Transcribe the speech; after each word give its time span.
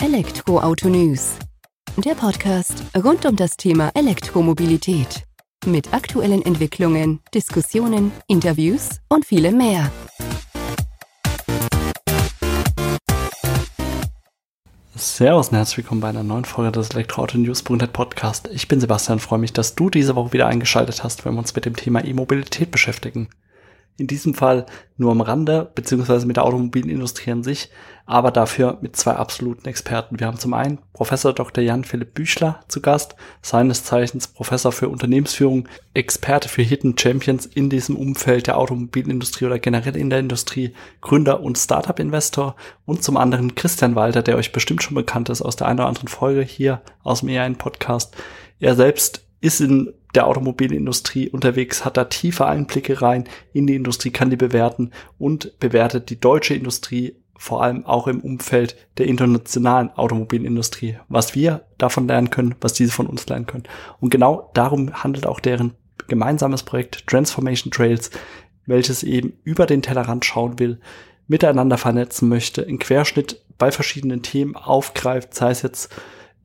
Elektroauto 0.00 0.88
News. 0.88 1.34
Der 1.96 2.14
Podcast 2.14 2.84
rund 2.96 3.26
um 3.26 3.34
das 3.34 3.56
Thema 3.56 3.90
Elektromobilität. 3.94 5.24
Mit 5.66 5.92
aktuellen 5.92 6.40
Entwicklungen, 6.42 7.18
Diskussionen, 7.34 8.12
Interviews 8.28 9.00
und 9.08 9.26
vielem 9.26 9.56
mehr. 9.56 9.90
Servus 14.94 15.48
und 15.48 15.56
herzlich 15.56 15.78
willkommen 15.78 16.00
bei 16.00 16.10
einer 16.10 16.22
neuen 16.22 16.44
Folge 16.44 16.70
des 16.70 16.90
Elektroauto-News.net 16.90 17.92
Podcast. 17.92 18.48
Ich 18.52 18.68
bin 18.68 18.80
Sebastian, 18.80 19.18
freue 19.18 19.40
mich, 19.40 19.52
dass 19.52 19.74
du 19.74 19.90
diese 19.90 20.14
Woche 20.14 20.32
wieder 20.32 20.46
eingeschaltet 20.46 21.02
hast, 21.02 21.24
wenn 21.24 21.34
wir 21.34 21.40
uns 21.40 21.56
mit 21.56 21.64
dem 21.64 21.74
Thema 21.74 22.04
E-Mobilität 22.04 22.70
beschäftigen 22.70 23.28
in 23.98 24.06
diesem 24.06 24.32
Fall 24.32 24.64
nur 24.96 25.10
am 25.10 25.20
Rande, 25.20 25.70
beziehungsweise 25.74 26.26
mit 26.26 26.36
der 26.36 26.44
Automobilindustrie 26.44 27.32
an 27.32 27.42
sich, 27.42 27.68
aber 28.06 28.30
dafür 28.30 28.78
mit 28.80 28.96
zwei 28.96 29.12
absoluten 29.12 29.68
Experten. 29.68 30.18
Wir 30.18 30.28
haben 30.28 30.38
zum 30.38 30.54
einen 30.54 30.78
Professor 30.92 31.32
Dr. 31.34 31.62
Jan-Philipp 31.62 32.14
Büchler 32.14 32.60
zu 32.68 32.80
Gast, 32.80 33.16
seines 33.42 33.84
Zeichens 33.84 34.28
Professor 34.28 34.72
für 34.72 34.88
Unternehmensführung, 34.88 35.68
Experte 35.94 36.48
für 36.48 36.62
Hidden 36.62 36.96
Champions 36.96 37.44
in 37.44 37.68
diesem 37.68 37.96
Umfeld 37.96 38.46
der 38.46 38.56
Automobilindustrie 38.56 39.46
oder 39.46 39.58
generell 39.58 39.96
in 39.96 40.10
der 40.10 40.20
Industrie, 40.20 40.72
Gründer 41.00 41.40
und 41.42 41.58
Startup-Investor 41.58 42.54
und 42.86 43.02
zum 43.02 43.16
anderen 43.16 43.56
Christian 43.56 43.96
Walter, 43.96 44.22
der 44.22 44.36
euch 44.36 44.52
bestimmt 44.52 44.82
schon 44.82 44.94
bekannt 44.94 45.28
ist 45.28 45.42
aus 45.42 45.56
der 45.56 45.66
einen 45.66 45.80
oder 45.80 45.88
anderen 45.88 46.08
Folge 46.08 46.42
hier 46.42 46.80
aus 47.02 47.20
dem 47.20 47.28
EIN-Podcast. 47.28 48.16
Er 48.60 48.74
selbst 48.74 49.24
ist 49.40 49.60
in 49.60 49.92
der 50.14 50.26
Automobilindustrie 50.26 51.28
unterwegs, 51.28 51.84
hat 51.84 51.96
da 51.96 52.04
tiefe 52.04 52.46
Einblicke 52.46 53.02
rein 53.02 53.24
in 53.52 53.66
die 53.66 53.76
Industrie, 53.76 54.10
kann 54.10 54.30
die 54.30 54.36
bewerten 54.36 54.90
und 55.18 55.58
bewertet 55.60 56.10
die 56.10 56.20
deutsche 56.20 56.54
Industrie 56.54 57.16
vor 57.38 57.62
allem 57.62 57.86
auch 57.86 58.08
im 58.08 58.20
Umfeld 58.20 58.76
der 58.98 59.06
internationalen 59.06 59.90
Automobilindustrie, 59.90 60.98
was 61.08 61.36
wir 61.36 61.66
davon 61.78 62.08
lernen 62.08 62.30
können, 62.30 62.56
was 62.60 62.72
diese 62.72 62.90
von 62.90 63.06
uns 63.06 63.26
lernen 63.28 63.46
können. 63.46 63.64
Und 64.00 64.10
genau 64.10 64.50
darum 64.54 65.04
handelt 65.04 65.24
auch 65.24 65.38
deren 65.38 65.74
gemeinsames 66.08 66.64
Projekt 66.64 67.06
Transformation 67.06 67.70
Trails, 67.70 68.10
welches 68.66 69.04
eben 69.04 69.34
über 69.44 69.66
den 69.66 69.82
Tellerrand 69.82 70.24
schauen 70.24 70.58
will, 70.58 70.80
miteinander 71.28 71.78
vernetzen 71.78 72.28
möchte, 72.28 72.62
in 72.62 72.80
Querschnitt 72.80 73.44
bei 73.56 73.70
verschiedenen 73.70 74.22
Themen 74.22 74.56
aufgreift, 74.56 75.34
sei 75.34 75.50
es 75.50 75.62
jetzt 75.62 75.94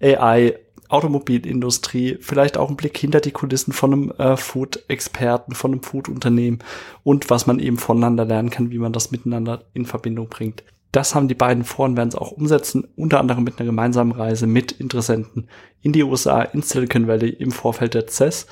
AI, 0.02 0.60
Automobilindustrie, 0.94 2.18
vielleicht 2.22 2.58
auch 2.58 2.70
ein 2.70 2.78
Blick 2.78 2.98
hinter 2.98 3.20
die 3.20 3.32
Kulissen 3.32 3.74
von 3.74 3.94
einem 3.94 4.12
äh, 4.12 4.38
Food-Experten, 4.38 5.56
von 5.56 5.72
einem 5.72 5.84
Food-Unternehmen 5.84 6.60
und 7.04 7.30
was 7.30 7.48
man 7.48 7.60
eben 7.60 7.78
voneinander 7.78 8.26
lernen 8.26 8.52
kann, 8.52 8.72
wie 8.72 8.78
man 8.78 8.94
das 8.94 9.12
miteinander 9.12 9.64
in 9.74 9.86
Verbindung 9.86 10.30
bringt. 10.30 10.64
Das 10.92 11.16
haben 11.16 11.28
die 11.28 11.34
beiden 11.34 11.64
vor 11.64 11.86
und 11.86 11.98
werden 11.98 12.10
es 12.10 12.16
auch 12.16 12.32
umsetzen, 12.32 12.88
unter 12.96 13.20
anderem 13.20 13.44
mit 13.44 13.58
einer 13.58 13.66
gemeinsamen 13.66 14.12
Reise 14.12 14.46
mit 14.46 14.72
Interessenten 14.72 15.50
in 15.82 15.92
die 15.92 16.04
USA, 16.04 16.44
in 16.44 16.62
Silicon 16.62 17.08
Valley 17.08 17.30
im 17.30 17.52
Vorfeld 17.52 17.96
der 17.96 18.08
CES 18.08 18.46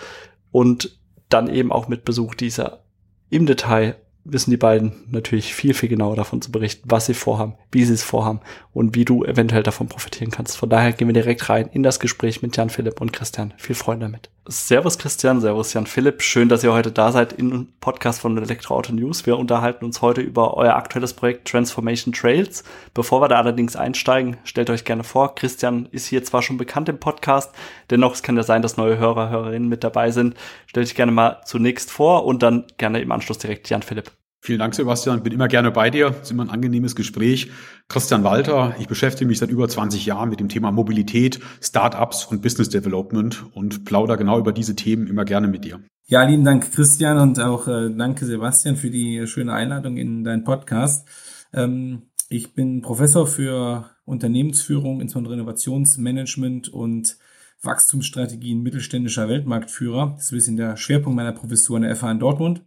und 0.51 0.99
dann 1.29 1.47
eben 1.47 1.71
auch 1.71 1.87
mit 1.87 2.03
Besuch 2.03 2.33
dieser 2.33 2.83
im 3.29 3.45
Detail 3.45 3.95
wissen 4.23 4.51
die 4.51 4.57
beiden 4.57 4.93
natürlich 5.09 5.53
viel, 5.53 5.73
viel 5.73 5.89
genauer 5.89 6.15
davon 6.15 6.41
zu 6.41 6.51
berichten, 6.51 6.89
was 6.89 7.05
sie 7.05 7.13
vorhaben, 7.13 7.55
wie 7.71 7.83
sie 7.85 7.93
es 7.93 8.03
vorhaben 8.03 8.41
und 8.73 8.95
wie 8.95 9.05
du 9.05 9.23
eventuell 9.23 9.63
davon 9.63 9.87
profitieren 9.87 10.31
kannst. 10.31 10.57
Von 10.57 10.69
daher 10.69 10.93
gehen 10.93 11.07
wir 11.07 11.13
direkt 11.13 11.49
rein 11.49 11.69
in 11.71 11.83
das 11.83 11.99
Gespräch 11.99 12.41
mit 12.41 12.55
Jan 12.55 12.69
Philipp 12.69 13.01
und 13.01 13.13
Christian. 13.13 13.53
Viel 13.57 13.75
Freude 13.75 14.01
damit. 14.01 14.29
Servus 14.47 14.97
Christian, 14.97 15.39
servus 15.39 15.73
Jan 15.73 15.85
Philipp. 15.85 16.23
Schön, 16.23 16.49
dass 16.49 16.63
ihr 16.63 16.73
heute 16.73 16.91
da 16.91 17.11
seid 17.11 17.33
im 17.33 17.67
Podcast 17.79 18.21
von 18.21 18.35
Elektroauto 18.39 18.91
News. 18.91 19.27
Wir 19.27 19.37
unterhalten 19.37 19.85
uns 19.85 20.01
heute 20.01 20.21
über 20.21 20.57
euer 20.57 20.73
aktuelles 20.75 21.13
Projekt 21.13 21.47
Transformation 21.47 22.11
Trails. 22.11 22.63
Bevor 22.95 23.21
wir 23.21 23.27
da 23.27 23.37
allerdings 23.37 23.75
einsteigen, 23.75 24.37
stellt 24.43 24.71
euch 24.71 24.83
gerne 24.83 25.03
vor, 25.03 25.35
Christian 25.35 25.87
ist 25.91 26.07
hier 26.07 26.23
zwar 26.23 26.41
schon 26.41 26.57
bekannt 26.57 26.89
im 26.89 26.99
Podcast, 26.99 27.53
dennoch 27.91 28.15
es 28.15 28.23
kann 28.23 28.35
ja 28.35 28.41
sein, 28.41 28.63
dass 28.63 28.77
neue 28.77 28.97
Hörer, 28.97 29.29
Hörerinnen 29.29 29.69
mit 29.69 29.83
dabei 29.83 30.09
sind. 30.09 30.35
Stellt 30.65 30.87
euch 30.87 30.95
gerne 30.95 31.11
mal 31.11 31.43
zunächst 31.45 31.91
vor 31.91 32.25
und 32.25 32.41
dann 32.41 32.65
gerne 32.77 32.99
im 32.99 33.11
Anschluss 33.11 33.37
direkt 33.37 33.69
Jan 33.69 33.83
Philipp. 33.83 34.11
Vielen 34.43 34.57
Dank, 34.57 34.73
Sebastian. 34.73 35.21
Bin 35.21 35.33
immer 35.33 35.47
gerne 35.47 35.69
bei 35.69 35.91
dir. 35.91 36.15
Ist 36.19 36.31
immer 36.31 36.41
ein 36.41 36.49
angenehmes 36.49 36.95
Gespräch. 36.95 37.51
Christian 37.87 38.23
Walter. 38.23 38.75
Ich 38.79 38.87
beschäftige 38.87 39.27
mich 39.27 39.37
seit 39.37 39.51
über 39.51 39.69
20 39.69 40.07
Jahren 40.07 40.29
mit 40.29 40.39
dem 40.39 40.49
Thema 40.49 40.71
Mobilität, 40.71 41.39
Startups 41.61 42.25
und 42.25 42.41
Business 42.41 42.69
Development 42.69 43.45
und 43.53 43.85
plauder 43.85 44.17
genau 44.17 44.39
über 44.39 44.51
diese 44.51 44.75
Themen 44.75 45.05
immer 45.05 45.25
gerne 45.25 45.47
mit 45.47 45.63
dir. 45.63 45.79
Ja, 46.07 46.23
lieben 46.23 46.43
Dank, 46.43 46.71
Christian, 46.71 47.19
und 47.19 47.39
auch 47.39 47.67
äh, 47.67 47.91
danke, 47.95 48.25
Sebastian, 48.25 48.77
für 48.77 48.89
die 48.89 49.27
schöne 49.27 49.53
Einladung 49.53 49.97
in 49.97 50.23
deinen 50.23 50.43
Podcast. 50.43 51.07
Ähm, 51.53 52.09
ich 52.27 52.55
bin 52.55 52.81
Professor 52.81 53.27
für 53.27 53.91
Unternehmensführung, 54.05 55.01
insbesondere 55.01 55.35
Innovationsmanagement 55.35 56.67
und 56.69 57.15
Wachstumsstrategien 57.61 58.63
mittelständischer 58.63 59.29
Weltmarktführer. 59.29 60.13
Das 60.15 60.25
ist 60.25 60.31
ein 60.31 60.35
bisschen 60.37 60.57
der 60.57 60.77
Schwerpunkt 60.77 61.15
meiner 61.15 61.31
Professur 61.31 61.75
an 61.75 61.83
der 61.83 61.95
FH 61.95 62.11
in 62.13 62.19
Dortmund 62.19 62.63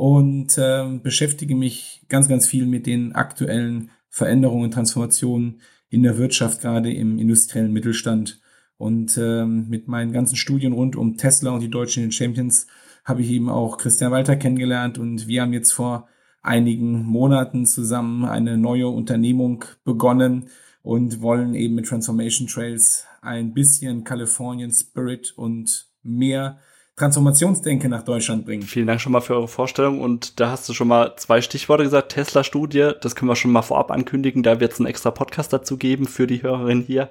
und 0.00 0.56
äh, 0.56 0.98
beschäftige 1.02 1.54
mich 1.54 2.00
ganz, 2.08 2.26
ganz 2.26 2.46
viel 2.46 2.64
mit 2.64 2.86
den 2.86 3.14
aktuellen 3.14 3.90
Veränderungen, 4.08 4.70
Transformationen 4.70 5.60
in 5.90 6.02
der 6.02 6.16
Wirtschaft, 6.16 6.62
gerade 6.62 6.90
im 6.90 7.18
industriellen 7.18 7.70
Mittelstand. 7.70 8.40
Und 8.78 9.18
ähm, 9.18 9.68
mit 9.68 9.88
meinen 9.88 10.12
ganzen 10.12 10.36
Studien 10.36 10.72
rund 10.72 10.96
um 10.96 11.18
Tesla 11.18 11.50
und 11.50 11.60
die 11.60 11.68
deutschen 11.68 12.10
Champions 12.12 12.66
habe 13.04 13.20
ich 13.20 13.30
eben 13.30 13.50
auch 13.50 13.76
Christian 13.76 14.10
Walter 14.10 14.36
kennengelernt 14.36 14.96
und 14.96 15.26
wir 15.28 15.42
haben 15.42 15.52
jetzt 15.52 15.72
vor 15.72 16.08
einigen 16.40 17.04
Monaten 17.04 17.66
zusammen 17.66 18.24
eine 18.24 18.56
neue 18.56 18.88
Unternehmung 18.88 19.66
begonnen 19.84 20.46
und 20.80 21.20
wollen 21.20 21.54
eben 21.54 21.74
mit 21.74 21.88
Transformation 21.88 22.48
Trails 22.48 23.04
ein 23.20 23.52
bisschen 23.52 24.04
Californian 24.04 24.72
Spirit 24.72 25.34
und 25.36 25.90
mehr 26.02 26.58
Transformationsdenke 27.00 27.88
nach 27.88 28.02
Deutschland 28.02 28.44
bringen. 28.44 28.62
Vielen 28.62 28.86
Dank 28.86 29.00
schon 29.00 29.12
mal 29.12 29.22
für 29.22 29.34
eure 29.34 29.48
Vorstellung 29.48 30.02
und 30.02 30.38
da 30.38 30.50
hast 30.50 30.68
du 30.68 30.74
schon 30.74 30.88
mal 30.88 31.14
zwei 31.16 31.40
Stichworte 31.40 31.82
gesagt. 31.82 32.12
Tesla-Studie, 32.12 32.92
das 33.00 33.16
können 33.16 33.30
wir 33.30 33.36
schon 33.36 33.52
mal 33.52 33.62
vorab 33.62 33.90
ankündigen. 33.90 34.42
Da 34.42 34.60
wird 34.60 34.72
es 34.72 34.80
einen 34.80 34.86
extra 34.86 35.10
Podcast 35.10 35.50
dazu 35.52 35.78
geben 35.78 36.06
für 36.06 36.26
die 36.26 36.42
Hörerin 36.42 36.82
hier. 36.82 37.08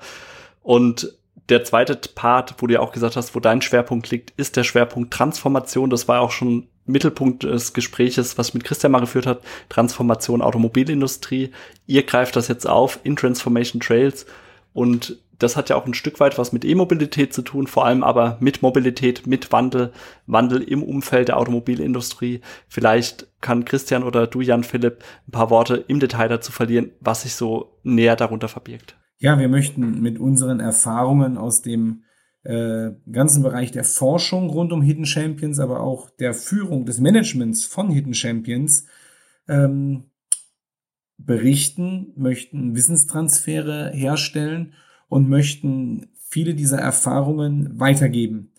Und 0.61 1.15
der 1.49 1.63
zweite 1.63 1.95
Part, 2.13 2.53
wo 2.59 2.67
du 2.67 2.75
ja 2.75 2.81
auch 2.81 2.91
gesagt 2.91 3.15
hast, 3.15 3.33
wo 3.33 3.39
dein 3.39 3.63
Schwerpunkt 3.63 4.11
liegt, 4.11 4.31
ist 4.37 4.57
der 4.57 4.63
Schwerpunkt 4.63 5.11
Transformation. 5.11 5.89
Das 5.89 6.07
war 6.07 6.21
auch 6.21 6.31
schon 6.31 6.67
Mittelpunkt 6.85 7.41
des 7.41 7.73
Gespräches, 7.73 8.37
was 8.37 8.53
mit 8.53 8.63
Christian 8.63 8.91
mal 8.91 8.99
geführt 8.99 9.25
hat. 9.25 9.41
Transformation 9.69 10.43
Automobilindustrie. 10.43 11.49
Ihr 11.87 12.03
greift 12.03 12.35
das 12.35 12.47
jetzt 12.47 12.69
auf 12.69 12.99
in 13.03 13.15
Transformation 13.15 13.81
Trails 13.81 14.27
und 14.73 15.17
das 15.39 15.55
hat 15.55 15.69
ja 15.69 15.75
auch 15.75 15.85
ein 15.85 15.93
Stück 15.93 16.19
weit 16.19 16.37
was 16.37 16.51
mit 16.51 16.65
E-Mobilität 16.65 17.33
zu 17.33 17.41
tun, 17.41 17.65
vor 17.65 17.85
allem 17.85 18.03
aber 18.03 18.37
mit 18.41 18.61
Mobilität, 18.61 19.25
mit 19.25 19.51
Wandel, 19.51 19.91
Wandel 20.27 20.61
im 20.61 20.83
Umfeld 20.83 21.29
der 21.29 21.37
Automobilindustrie. 21.37 22.41
Vielleicht 22.67 23.27
kann 23.41 23.65
Christian 23.65 24.03
oder 24.03 24.27
du, 24.27 24.41
Jan 24.41 24.63
Philipp, 24.63 25.03
ein 25.27 25.31
paar 25.31 25.49
Worte 25.49 25.83
im 25.87 25.99
Detail 25.99 26.27
dazu 26.27 26.51
verlieren, 26.51 26.91
was 26.99 27.23
sich 27.23 27.33
so 27.33 27.79
näher 27.83 28.17
darunter 28.17 28.49
verbirgt. 28.49 28.97
Ja, 29.17 29.39
wir 29.39 29.49
möchten 29.49 30.01
mit 30.01 30.19
unseren 30.19 30.59
Erfahrungen 30.59 31.37
aus 31.37 31.61
dem 31.61 32.03
äh, 32.43 32.91
ganzen 33.11 33.43
Bereich 33.43 33.71
der 33.71 33.83
Forschung 33.83 34.49
rund 34.49 34.71
um 34.71 34.81
Hidden 34.81 35.05
Champions, 35.05 35.59
aber 35.59 35.81
auch 35.81 36.09
der 36.09 36.33
Führung 36.33 36.85
des 36.85 36.99
Managements 36.99 37.65
von 37.65 37.89
Hidden 37.89 38.13
Champions 38.13 38.85
ähm, 39.47 40.11
berichten, 41.17 42.13
möchten 42.15 42.75
Wissenstransfere 42.75 43.91
herstellen 43.93 44.73
und 45.09 45.27
möchten 45.27 46.07
viele 46.29 46.53
dieser 46.53 46.77
Erfahrungen 46.79 47.79
weitergeben. 47.79 48.51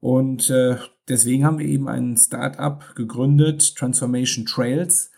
Und 0.00 0.50
äh, 0.50 0.76
deswegen 1.08 1.44
haben 1.44 1.58
wir 1.58 1.66
eben 1.66 1.88
ein 1.88 2.16
Startup 2.16 2.94
gegründet, 2.94 3.74
Transformation 3.76 4.44
Trails, 4.44 5.10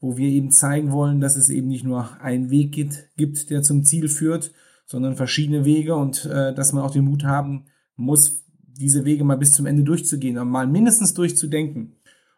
wo 0.00 0.16
wir 0.16 0.28
eben 0.28 0.50
zeigen 0.50 0.92
wollen, 0.92 1.20
dass 1.20 1.36
es 1.36 1.48
eben 1.48 1.68
nicht 1.68 1.84
nur 1.84 2.20
einen 2.20 2.50
Weg 2.50 2.72
gibt, 3.16 3.48
der 3.50 3.62
zum 3.62 3.84
Ziel 3.84 4.08
führt, 4.08 4.52
sondern 4.84 5.16
verschiedene 5.16 5.64
Wege 5.64 5.94
und 5.94 6.26
äh, 6.26 6.52
dass 6.52 6.72
man 6.72 6.82
auch 6.82 6.90
den 6.90 7.04
Mut 7.04 7.24
haben 7.24 7.66
muss, 7.96 8.44
diese 8.58 9.04
Wege 9.04 9.24
mal 9.24 9.38
bis 9.38 9.52
zum 9.52 9.66
Ende 9.66 9.84
durchzugehen, 9.84 10.36
aber 10.36 10.50
mal 10.50 10.66
mindestens 10.66 11.14
durchzudenken. 11.14 11.96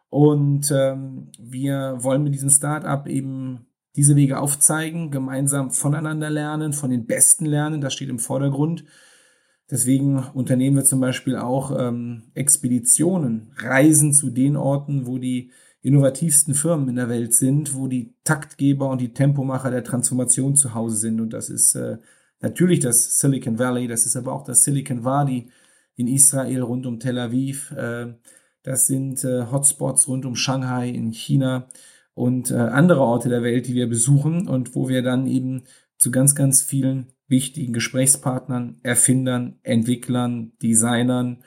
Und 0.09 0.71
ähm, 0.71 1.31
wir 1.39 1.97
wollen 1.99 2.23
mit 2.23 2.33
diesem 2.33 2.49
Startup 2.49 3.05
eben 3.07 3.65
diese 3.97 4.15
Wege 4.15 4.39
aufzeigen, 4.39 5.09
gemeinsam 5.09 5.71
voneinander 5.71 6.29
lernen, 6.29 6.71
von 6.71 6.91
den 6.91 7.07
Besten 7.07 7.45
lernen, 7.45 7.81
das 7.81 7.93
steht 7.93 8.09
im 8.09 8.19
Vordergrund. 8.19 8.85
Deswegen 9.69 10.19
unternehmen 10.19 10.77
wir 10.77 10.83
zum 10.85 11.01
Beispiel 11.01 11.35
auch 11.35 11.77
ähm, 11.77 12.31
Expeditionen, 12.35 13.51
Reisen 13.57 14.13
zu 14.13 14.29
den 14.29 14.55
Orten, 14.55 15.07
wo 15.07 15.17
die 15.17 15.51
innovativsten 15.81 16.53
Firmen 16.53 16.89
in 16.89 16.95
der 16.95 17.09
Welt 17.09 17.33
sind, 17.33 17.73
wo 17.73 17.87
die 17.87 18.13
Taktgeber 18.23 18.89
und 18.89 19.01
die 19.01 19.13
Tempomacher 19.13 19.71
der 19.71 19.83
Transformation 19.83 20.55
zu 20.55 20.75
Hause 20.75 20.97
sind. 20.97 21.19
Und 21.19 21.33
das 21.33 21.49
ist 21.49 21.73
äh, 21.73 21.97
natürlich 22.39 22.79
das 22.79 23.17
Silicon 23.17 23.57
Valley, 23.57 23.87
das 23.87 24.05
ist 24.05 24.15
aber 24.15 24.31
auch 24.31 24.43
das 24.43 24.63
Silicon 24.63 25.03
Valley 25.03 25.49
in 25.95 26.07
Israel 26.07 26.61
rund 26.61 26.85
um 26.85 26.99
Tel 26.99 27.17
Aviv. 27.17 27.71
Äh, 27.71 28.13
das 28.61 28.85
sind 28.85 29.23
äh, 29.23 29.47
Hotspots 29.51 30.07
rund 30.07 30.25
um 30.25 30.35
Shanghai 30.35 30.89
in 30.89 31.11
China 31.11 31.67
und 32.17 32.49
äh, 32.49 32.55
andere 32.55 33.01
Orte 33.01 33.29
der 33.29 33.43
Welt, 33.43 33.67
die 33.67 33.75
wir 33.75 33.87
besuchen 33.87 34.47
und 34.47 34.73
wo 34.73 34.89
wir 34.89 35.03
dann 35.03 35.27
eben 35.27 35.65
zu 35.99 36.09
ganz, 36.09 36.33
ganz 36.33 36.63
vielen 36.63 37.13
wichtigen 37.27 37.73
Gesprächspartnern, 37.73 38.79
Erfindern, 38.81 39.59
Entwicklern, 39.61 40.53
Designern, 40.63 41.43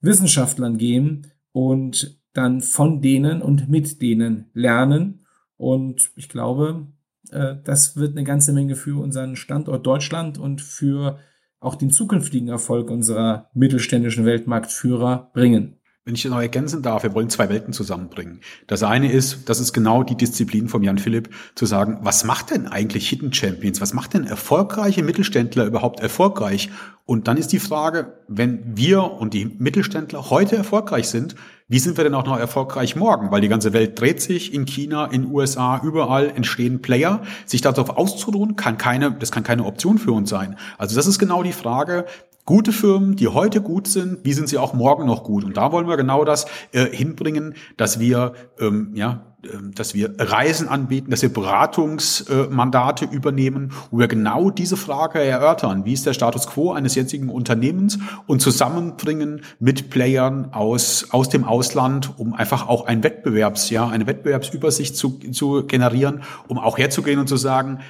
Wissenschaftlern 0.00 0.76
gehen 0.76 1.28
und 1.52 2.20
dann 2.32 2.62
von 2.62 3.00
denen 3.00 3.42
und 3.42 3.68
mit 3.68 4.02
denen 4.02 4.46
lernen. 4.54 5.24
Und 5.56 6.10
ich 6.16 6.28
glaube, 6.28 6.88
äh, 7.30 7.54
das 7.62 7.96
wird 7.96 8.16
eine 8.16 8.24
ganze 8.24 8.52
Menge 8.52 8.74
für 8.74 9.00
unseren 9.00 9.36
Standort 9.36 9.86
Deutschland 9.86 10.36
und 10.36 10.60
für 10.60 11.20
auch 11.60 11.76
den 11.76 11.92
zukünftigen 11.92 12.48
Erfolg 12.48 12.90
unserer 12.90 13.50
mittelständischen 13.54 14.24
Weltmarktführer 14.24 15.30
bringen. 15.32 15.77
Wenn 16.08 16.14
ich 16.14 16.22
das 16.22 16.32
noch 16.32 16.40
ergänzen 16.40 16.80
darf, 16.80 17.02
wir 17.02 17.12
wollen 17.12 17.28
zwei 17.28 17.50
Welten 17.50 17.74
zusammenbringen. 17.74 18.40
Das 18.66 18.82
eine 18.82 19.12
ist, 19.12 19.50
das 19.50 19.60
ist 19.60 19.74
genau 19.74 20.02
die 20.02 20.14
Disziplin 20.14 20.66
von 20.66 20.82
Jan 20.82 20.96
Philipp, 20.96 21.28
zu 21.54 21.66
sagen, 21.66 21.98
was 22.00 22.24
macht 22.24 22.50
denn 22.50 22.66
eigentlich 22.66 23.10
Hidden 23.10 23.30
Champions? 23.34 23.82
Was 23.82 23.92
macht 23.92 24.14
denn 24.14 24.24
erfolgreiche 24.24 25.02
Mittelständler 25.02 25.66
überhaupt 25.66 26.00
erfolgreich? 26.00 26.70
Und 27.04 27.28
dann 27.28 27.36
ist 27.36 27.52
die 27.52 27.58
Frage, 27.58 28.14
wenn 28.26 28.74
wir 28.74 29.02
und 29.02 29.34
die 29.34 29.44
Mittelständler 29.58 30.30
heute 30.30 30.56
erfolgreich 30.56 31.10
sind, 31.10 31.34
wie 31.70 31.78
sind 31.78 31.98
wir 31.98 32.04
denn 32.04 32.14
auch 32.14 32.24
noch 32.24 32.38
erfolgreich 32.38 32.96
morgen? 32.96 33.30
Weil 33.30 33.42
die 33.42 33.48
ganze 33.48 33.74
Welt 33.74 34.00
dreht 34.00 34.22
sich 34.22 34.54
in 34.54 34.64
China, 34.64 35.04
in 35.04 35.30
USA, 35.30 35.78
überall 35.84 36.30
entstehen 36.30 36.80
Player. 36.80 37.22
Sich 37.44 37.60
darauf 37.60 37.90
auszuruhen, 37.90 38.56
kann 38.56 38.78
keine, 38.78 39.12
das 39.12 39.30
kann 39.30 39.42
keine 39.42 39.66
Option 39.66 39.98
für 39.98 40.12
uns 40.12 40.30
sein. 40.30 40.56
Also 40.78 40.96
das 40.96 41.06
ist 41.06 41.18
genau 41.18 41.42
die 41.42 41.52
Frage, 41.52 42.06
gute 42.48 42.72
Firmen, 42.72 43.14
die 43.14 43.28
heute 43.28 43.60
gut 43.60 43.88
sind, 43.88 44.24
wie 44.24 44.32
sind 44.32 44.48
sie 44.48 44.56
auch 44.56 44.72
morgen 44.72 45.04
noch 45.04 45.22
gut? 45.22 45.44
Und 45.44 45.58
da 45.58 45.70
wollen 45.70 45.86
wir 45.86 45.98
genau 45.98 46.24
das 46.24 46.46
äh, 46.72 46.86
hinbringen, 46.86 47.52
dass 47.76 48.00
wir 48.00 48.32
ähm, 48.58 48.92
ja 48.94 49.26
ähm, 49.52 49.74
dass 49.74 49.92
wir 49.92 50.14
Reisen 50.18 50.66
anbieten, 50.66 51.10
dass 51.10 51.20
wir 51.20 51.30
Beratungsmandate 51.30 53.04
äh, 53.04 53.08
übernehmen, 53.14 53.72
wo 53.90 53.98
wir 53.98 54.08
genau 54.08 54.48
diese 54.48 54.78
Frage 54.78 55.20
erörtern. 55.20 55.84
Wie 55.84 55.92
ist 55.92 56.06
der 56.06 56.14
Status 56.14 56.46
quo 56.46 56.72
eines 56.72 56.94
jetzigen 56.94 57.28
Unternehmens 57.28 57.98
und 58.26 58.40
zusammenbringen 58.40 59.42
mit 59.60 59.90
Playern 59.90 60.54
aus, 60.54 61.08
aus 61.10 61.28
dem 61.28 61.44
Ausland, 61.44 62.14
um 62.16 62.32
einfach 62.32 62.66
auch 62.66 62.86
ein 62.86 63.04
Wettbewerbs, 63.04 63.68
ja, 63.68 63.86
eine 63.86 64.06
Wettbewerbsübersicht 64.06 64.96
zu, 64.96 65.18
zu 65.32 65.66
generieren, 65.66 66.22
um 66.48 66.58
auch 66.58 66.78
herzugehen 66.78 67.20
und 67.20 67.28
zu 67.28 67.36
sagen, 67.36 67.80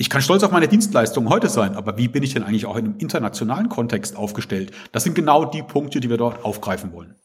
ich 0.00 0.08
kann 0.08 0.22
stolz 0.22 0.42
auf 0.42 0.50
meine 0.50 0.66
Dienstleistungen 0.66 1.28
heute 1.28 1.50
sein, 1.50 1.76
aber 1.76 1.98
wie 1.98 2.08
bin 2.08 2.22
ich 2.22 2.32
denn 2.32 2.42
eigentlich 2.42 2.64
auch 2.64 2.76
in 2.76 2.86
einem 2.86 2.94
internationalen 2.96 3.68
Kontext 3.68 4.16
aufgestellt? 4.16 4.70
Das 4.92 5.04
sind 5.04 5.14
genau 5.14 5.44
die 5.44 5.62
Punkte, 5.62 6.00
die 6.00 6.08
wir 6.08 6.16
dort 6.16 6.42
aufgreifen 6.42 6.94
wollen. 6.94 7.16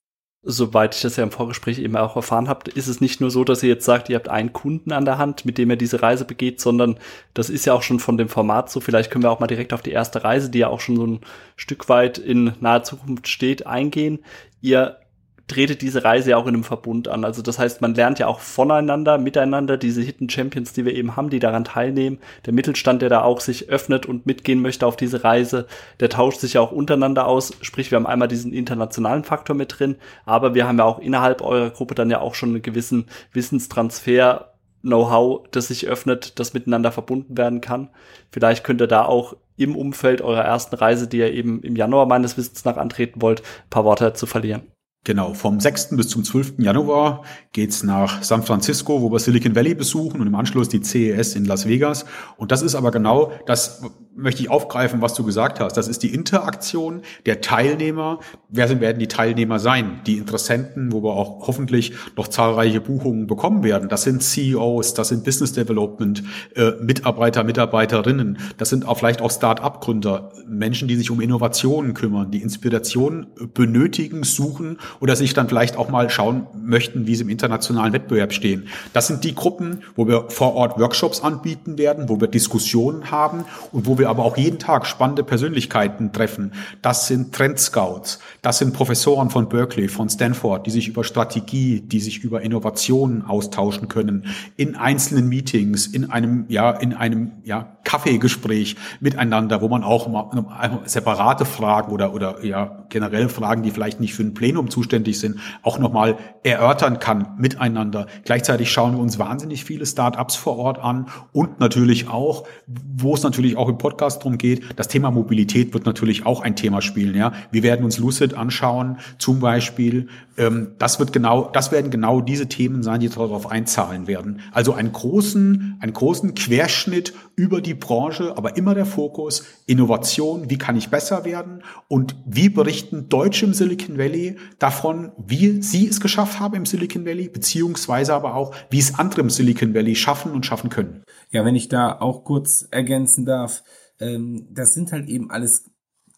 Soweit 0.43 0.93
ich 0.93 1.01
das 1.01 1.15
ja 1.15 1.23
im 1.23 1.31
Vorgespräch 1.31 1.79
eben 1.79 1.95
auch 1.95 2.17
erfahren 2.17 2.49
habe, 2.49 2.69
ist 2.69 2.87
es 2.87 2.99
nicht 2.99 3.21
nur 3.21 3.31
so, 3.31 3.45
dass 3.45 3.63
ihr 3.63 3.69
jetzt 3.69 3.85
sagt, 3.85 4.09
ihr 4.09 4.17
habt 4.17 4.27
einen 4.27 4.51
Kunden 4.51 4.91
an 4.91 5.05
der 5.05 5.17
Hand, 5.17 5.45
mit 5.45 5.57
dem 5.57 5.69
ihr 5.69 5.77
diese 5.77 6.01
Reise 6.01 6.25
begeht, 6.25 6.59
sondern 6.59 6.99
das 7.33 7.49
ist 7.49 7.63
ja 7.63 7.71
auch 7.71 7.81
schon 7.81 8.01
von 8.01 8.17
dem 8.17 8.27
Format 8.27 8.69
so. 8.69 8.81
Vielleicht 8.81 9.09
können 9.09 9.23
wir 9.23 9.31
auch 9.31 9.39
mal 9.39 9.47
direkt 9.47 9.71
auf 9.71 9.81
die 9.81 9.91
erste 9.91 10.25
Reise, 10.25 10.49
die 10.49 10.59
ja 10.59 10.67
auch 10.67 10.81
schon 10.81 10.97
so 10.97 11.07
ein 11.07 11.21
Stück 11.55 11.87
weit 11.87 12.17
in 12.17 12.55
naher 12.59 12.83
Zukunft 12.83 13.29
steht, 13.29 13.65
eingehen. 13.65 14.19
Ihr 14.59 14.97
tretet 15.47 15.81
diese 15.81 16.03
Reise 16.03 16.31
ja 16.31 16.37
auch 16.37 16.47
in 16.47 16.55
einem 16.55 16.63
Verbund 16.63 17.07
an. 17.07 17.23
Also 17.23 17.41
das 17.41 17.59
heißt, 17.59 17.81
man 17.81 17.93
lernt 17.93 18.19
ja 18.19 18.27
auch 18.27 18.39
voneinander, 18.39 19.17
miteinander, 19.17 19.77
diese 19.77 20.01
Hidden 20.01 20.29
Champions, 20.29 20.73
die 20.73 20.85
wir 20.85 20.95
eben 20.95 21.15
haben, 21.15 21.29
die 21.29 21.39
daran 21.39 21.63
teilnehmen. 21.63 22.19
Der 22.45 22.53
Mittelstand, 22.53 23.01
der 23.01 23.09
da 23.09 23.21
auch 23.21 23.39
sich 23.39 23.69
öffnet 23.69 24.05
und 24.05 24.25
mitgehen 24.25 24.61
möchte 24.61 24.87
auf 24.87 24.95
diese 24.95 25.23
Reise, 25.23 25.67
der 25.99 26.09
tauscht 26.09 26.39
sich 26.39 26.53
ja 26.53 26.61
auch 26.61 26.71
untereinander 26.71 27.27
aus. 27.27 27.53
Sprich, 27.61 27.91
wir 27.91 27.97
haben 27.97 28.07
einmal 28.07 28.27
diesen 28.27 28.53
internationalen 28.53 29.23
Faktor 29.23 29.55
mit 29.55 29.79
drin, 29.79 29.97
aber 30.25 30.55
wir 30.55 30.67
haben 30.67 30.79
ja 30.79 30.85
auch 30.85 30.99
innerhalb 30.99 31.41
eurer 31.41 31.69
Gruppe 31.69 31.95
dann 31.95 32.09
ja 32.09 32.21
auch 32.21 32.35
schon 32.35 32.49
einen 32.49 32.61
gewissen 32.61 33.05
Wissenstransfer 33.33 34.51
Know-how, 34.81 35.47
das 35.49 35.69
sich 35.69 35.87
öffnet, 35.87 36.39
das 36.39 36.53
miteinander 36.53 36.91
verbunden 36.91 37.37
werden 37.37 37.59
kann. 37.59 37.89
Vielleicht 38.31 38.63
könnt 38.63 38.81
ihr 38.81 38.87
da 38.87 39.05
auch 39.05 39.35
im 39.57 39.75
Umfeld 39.75 40.21
eurer 40.21 40.43
ersten 40.43 40.75
Reise, 40.75 41.07
die 41.07 41.17
ihr 41.17 41.33
eben 41.33 41.61
im 41.63 41.75
Januar 41.75 42.05
meines 42.05 42.37
Wissens 42.37 42.65
nach 42.65 42.77
antreten 42.77 43.21
wollt, 43.21 43.41
paar 43.71 43.83
Worte 43.83 44.13
zu 44.13 44.27
verlieren. 44.27 44.74
Genau, 45.05 45.35
vom 45.35 45.59
6. 45.59 45.95
bis 45.97 46.09
zum 46.09 46.23
12. 46.23 46.55
Januar 46.57 47.21
geht's 47.51 47.83
nach 47.83 48.23
San 48.23 48.41
Francisco, 48.41 49.03
wo 49.03 49.11
wir 49.11 49.19
Silicon 49.19 49.55
Valley 49.55 49.75
besuchen 49.75 50.19
und 50.19 50.25
im 50.25 50.33
Anschluss 50.33 50.67
die 50.67 50.81
CES 50.81 51.35
in 51.35 51.45
Las 51.45 51.67
Vegas. 51.67 52.05
Und 52.37 52.51
das 52.51 52.63
ist 52.63 52.73
aber 52.73 52.89
genau 52.89 53.31
das, 53.45 53.83
möchte 54.15 54.41
ich 54.41 54.49
aufgreifen, 54.49 55.01
was 55.01 55.13
du 55.13 55.23
gesagt 55.23 55.59
hast. 55.59 55.73
Das 55.73 55.87
ist 55.87 56.03
die 56.03 56.13
Interaktion 56.13 57.01
der 57.25 57.41
Teilnehmer. 57.41 58.19
Wer 58.49 58.79
werden 58.79 58.99
die 58.99 59.07
Teilnehmer 59.07 59.59
sein? 59.59 60.01
Die 60.07 60.17
Interessenten, 60.17 60.91
wo 60.91 61.03
wir 61.03 61.11
auch 61.11 61.47
hoffentlich 61.47 61.93
noch 62.15 62.27
zahlreiche 62.27 62.81
Buchungen 62.81 63.27
bekommen 63.27 63.63
werden. 63.63 63.89
Das 63.89 64.03
sind 64.03 64.23
CEOs, 64.23 64.93
das 64.93 65.09
sind 65.09 65.23
Business 65.23 65.53
Development, 65.53 66.23
äh, 66.55 66.71
Mitarbeiter, 66.81 67.43
Mitarbeiterinnen. 67.43 68.37
Das 68.57 68.69
sind 68.69 68.87
auch 68.87 68.97
vielleicht 68.97 69.21
auch 69.21 69.31
Start-up-Gründer, 69.31 70.31
Menschen, 70.47 70.87
die 70.87 70.95
sich 70.95 71.11
um 71.11 71.19
Innovationen 71.19 71.93
kümmern, 71.93 72.31
die 72.31 72.41
Inspiration 72.41 73.27
benötigen, 73.53 74.23
suchen 74.23 74.77
oder 74.99 75.15
sich 75.15 75.33
dann 75.33 75.49
vielleicht 75.49 75.77
auch 75.77 75.89
mal 75.89 76.09
schauen 76.09 76.47
möchten, 76.55 77.07
wie 77.07 77.15
sie 77.15 77.23
im 77.23 77.29
internationalen 77.29 77.93
Wettbewerb 77.93 78.33
stehen. 78.33 78.67
Das 78.93 79.07
sind 79.07 79.23
die 79.23 79.35
Gruppen, 79.35 79.83
wo 79.95 80.07
wir 80.07 80.29
vor 80.29 80.55
Ort 80.55 80.79
Workshops 80.79 81.21
anbieten 81.21 81.77
werden, 81.77 82.09
wo 82.09 82.19
wir 82.19 82.27
Diskussionen 82.27 83.11
haben 83.11 83.45
und 83.71 83.85
wo 83.85 83.97
wir 83.97 84.04
wir 84.05 84.09
aber 84.09 84.23
auch 84.23 84.37
jeden 84.37 84.59
Tag 84.59 84.85
spannende 84.85 85.23
Persönlichkeiten 85.23 86.13
treffen. 86.13 86.53
Das 86.81 87.07
sind 87.07 87.33
Trendscouts, 87.33 88.19
das 88.41 88.59
sind 88.59 88.73
Professoren 88.73 89.29
von 89.29 89.49
Berkeley, 89.49 89.87
von 89.87 90.09
Stanford, 90.09 90.65
die 90.65 90.71
sich 90.71 90.87
über 90.87 91.03
Strategie, 91.03 91.81
die 91.81 91.99
sich 91.99 92.23
über 92.23 92.41
Innovationen 92.41 93.25
austauschen 93.25 93.87
können, 93.87 94.27
in 94.55 94.75
einzelnen 94.75 95.27
Meetings, 95.27 95.87
in 95.87 96.09
einem, 96.11 96.45
ja, 96.47 96.71
in 96.71 96.93
einem, 96.93 97.31
ja, 97.43 97.75
Kaffeegespräch 97.85 98.75
miteinander, 98.99 99.61
wo 99.61 99.69
man 99.69 99.83
auch 99.83 100.07
mal 100.09 100.81
separate 100.85 101.45
Fragen 101.45 101.93
oder, 101.93 102.13
oder, 102.13 102.43
ja, 102.43 102.85
generell 102.89 103.29
Fragen, 103.29 103.63
die 103.63 103.71
vielleicht 103.71 104.01
nicht 104.01 104.15
für 104.15 104.23
ein 104.23 104.33
Plenum 104.33 104.69
zuständig 104.69 105.19
sind, 105.19 105.39
auch 105.61 105.79
nochmal 105.79 106.17
erörtern 106.43 106.99
kann 106.99 107.35
miteinander. 107.37 108.07
Gleichzeitig 108.25 108.71
schauen 108.71 108.93
wir 108.93 108.99
uns 108.99 109.19
wahnsinnig 109.19 109.63
viele 109.63 109.85
Startups 109.85 110.35
vor 110.35 110.57
Ort 110.57 110.79
an 110.79 111.07
und 111.31 111.59
natürlich 111.59 112.09
auch, 112.09 112.47
wo 112.67 113.13
es 113.13 113.23
natürlich 113.23 113.55
auch 113.55 113.69
im 113.69 113.77
Podcast 113.77 113.94
Podcast 113.95 114.25
drum 114.25 114.37
geht. 114.37 114.77
Das 114.77 114.89
Thema 114.89 115.09
Mobilität 115.09 115.73
wird 115.73 115.85
natürlich 115.85 116.25
auch 116.25 116.41
ein 116.41 116.57
Thema 116.57 116.81
spielen. 116.81 117.15
Ja, 117.15 117.31
wir 117.51 117.63
werden 117.63 117.85
uns 117.85 117.97
Lucid 117.97 118.33
anschauen, 118.33 118.97
zum 119.19 119.39
Beispiel. 119.39 120.09
Ähm, 120.37 120.71
das 120.79 120.99
wird 120.99 121.13
genau, 121.13 121.49
das 121.53 121.71
werden 121.71 121.91
genau 121.91 122.19
diese 122.19 122.47
Themen 122.47 122.83
sein, 122.83 122.99
die 122.99 123.07
darauf 123.07 123.49
einzahlen 123.49 124.07
werden. 124.07 124.41
Also 124.51 124.73
einen 124.73 124.91
großen, 124.91 125.77
einen 125.79 125.93
großen 125.93 126.35
Querschnitt 126.35 127.13
über 127.37 127.61
die 127.61 127.73
Branche, 127.73 128.37
aber 128.37 128.57
immer 128.57 128.75
der 128.75 128.85
Fokus 128.85 129.45
Innovation. 129.65 130.49
Wie 130.49 130.57
kann 130.57 130.75
ich 130.75 130.89
besser 130.89 131.23
werden? 131.23 131.63
Und 131.87 132.17
wie 132.25 132.49
berichten 132.49 133.07
Deutsche 133.07 133.45
im 133.45 133.53
Silicon 133.53 133.97
Valley 133.97 134.35
davon, 134.59 135.13
wie 135.25 135.61
sie 135.61 135.87
es 135.87 136.01
geschafft 136.01 136.41
haben 136.41 136.55
im 136.55 136.65
Silicon 136.65 137.05
Valley, 137.05 137.29
beziehungsweise 137.29 138.13
aber 138.13 138.35
auch, 138.35 138.53
wie 138.69 138.79
es 138.79 138.99
andere 138.99 139.21
im 139.21 139.29
Silicon 139.29 139.73
Valley 139.73 139.95
schaffen 139.95 140.33
und 140.33 140.45
schaffen 140.45 140.69
können. 140.69 141.03
Ja, 141.31 141.45
wenn 141.45 141.55
ich 141.55 141.69
da 141.69 141.97
auch 141.99 142.25
kurz 142.25 142.67
ergänzen 142.71 143.25
darf 143.25 143.63
ähm, 143.99 144.47
das 144.51 144.73
sind 144.73 144.91
halt 144.91 145.07
eben 145.09 145.31
alles 145.31 145.65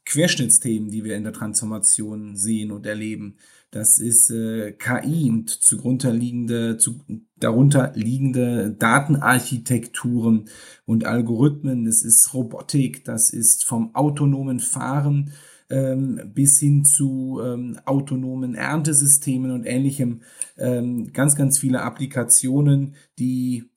Querschnittsthemen, 0.05 0.89
die 0.89 1.03
wir 1.03 1.15
in 1.15 1.23
der 1.23 1.33
Transformation 1.33 2.35
sehen 2.35 2.71
und 2.71 2.85
erleben. 2.85 3.35
Das 3.71 3.99
ist 3.99 4.29
äh, 4.31 4.71
KI 4.71 5.29
und 5.29 5.49
zugrunde 5.49 6.11
liegende, 6.11 6.77
zu, 6.77 7.01
darunter 7.35 7.91
liegende 7.95 8.71
Datenarchitekturen 8.71 10.45
und 10.85 11.05
Algorithmen. 11.05 11.83
Das 11.83 12.03
ist 12.03 12.33
Robotik, 12.33 13.03
das 13.03 13.31
ist 13.31 13.65
vom 13.65 13.93
autonomen 13.93 14.61
Fahren 14.61 15.33
ähm, 15.69 16.31
bis 16.33 16.59
hin 16.59 16.85
zu 16.85 17.41
ähm, 17.43 17.77
autonomen 17.83 18.55
Erntesystemen 18.55 19.51
und 19.51 19.65
ähnlichem. 19.65 20.21
Ähm, 20.57 21.11
ganz, 21.11 21.35
ganz 21.35 21.57
viele 21.57 21.81
Applikationen, 21.81 22.95
die 23.19 23.69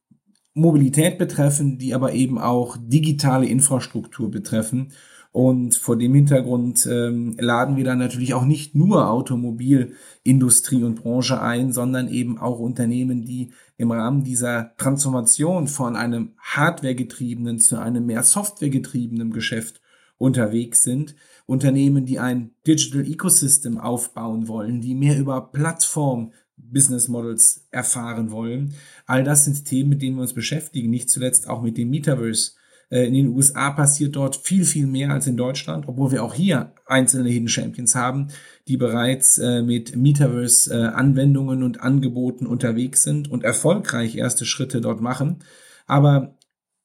Mobilität 0.61 1.19
betreffen, 1.19 1.79
die 1.79 1.95
aber 1.95 2.13
eben 2.13 2.39
auch 2.39 2.77
digitale 2.79 3.47
Infrastruktur 3.47 4.31
betreffen. 4.31 4.93
Und 5.33 5.77
vor 5.77 5.97
dem 5.97 6.13
Hintergrund 6.13 6.87
ähm, 6.91 7.37
laden 7.39 7.77
wir 7.77 7.85
dann 7.85 7.99
natürlich 7.99 8.35
auch 8.35 8.45
nicht 8.45 8.75
nur 8.75 9.09
Automobilindustrie 9.11 10.83
und 10.83 11.03
Branche 11.03 11.41
ein, 11.41 11.73
sondern 11.73 12.09
eben 12.09 12.39
auch 12.39 12.59
Unternehmen, 12.59 13.25
die 13.25 13.53
im 13.77 13.93
Rahmen 13.93 14.25
dieser 14.25 14.75
Transformation 14.77 15.69
von 15.69 15.95
einem 15.95 16.33
hardwaregetriebenen 16.41 17.61
zu 17.61 17.79
einem 17.79 18.07
mehr 18.07 18.25
softwaregetriebenen 18.25 19.31
Geschäft 19.31 19.81
unterwegs 20.19 20.83
sind. 20.83 21.15
Unternehmen, 21.47 22.07
die 22.07 22.19
ein 22.19 22.51
Digital 22.67 23.07
Ecosystem 23.09 23.79
aufbauen 23.79 24.49
wollen, 24.49 24.81
die 24.81 24.95
mehr 24.95 25.17
über 25.17 25.53
Plattform 25.53 26.33
Business 26.71 27.09
Models 27.09 27.67
erfahren 27.71 28.31
wollen. 28.31 28.75
All 29.07 29.25
das 29.25 29.45
sind 29.45 29.65
Themen, 29.65 29.91
mit 29.91 30.03
denen 30.03 30.17
wir 30.17 30.23
uns 30.23 30.35
beschäftigen, 30.35 30.91
nicht 30.91 31.11
zuletzt 31.11 31.49
auch 31.49 31.63
mit 31.63 31.77
dem 31.77 31.91
Metaverse. 31.91 32.53
Äh, 32.91 33.07
in 33.07 33.15
den 33.15 33.29
USA 33.29 33.71
passiert 33.71 34.17
dort 34.17 34.37
viel, 34.37 34.65
viel 34.65 34.87
mehr 34.87 35.11
als 35.11 35.27
in 35.27 35.37
Deutschland, 35.37 35.89
obwohl 35.89 36.13
wir 36.13 36.23
auch 36.23 36.35
hier 36.35 36.75
einzelne 36.87 37.31
Hidden 37.31 37.49
Champions 37.49 37.95
haben, 37.95 38.29
die 38.69 38.77
bereits 38.77 39.39
äh, 39.39 39.63
mit 39.63 39.97
Metaverse-Anwendungen 39.97 41.63
und 41.63 41.81
Angeboten 41.81 42.47
unterwegs 42.47 43.03
sind 43.03 43.31
und 43.31 43.45
erfolgreich 43.45 44.17
erste 44.17 44.45
Schritte 44.45 44.81
dort 44.81 45.01
machen. 45.01 45.39
Aber 45.87 46.37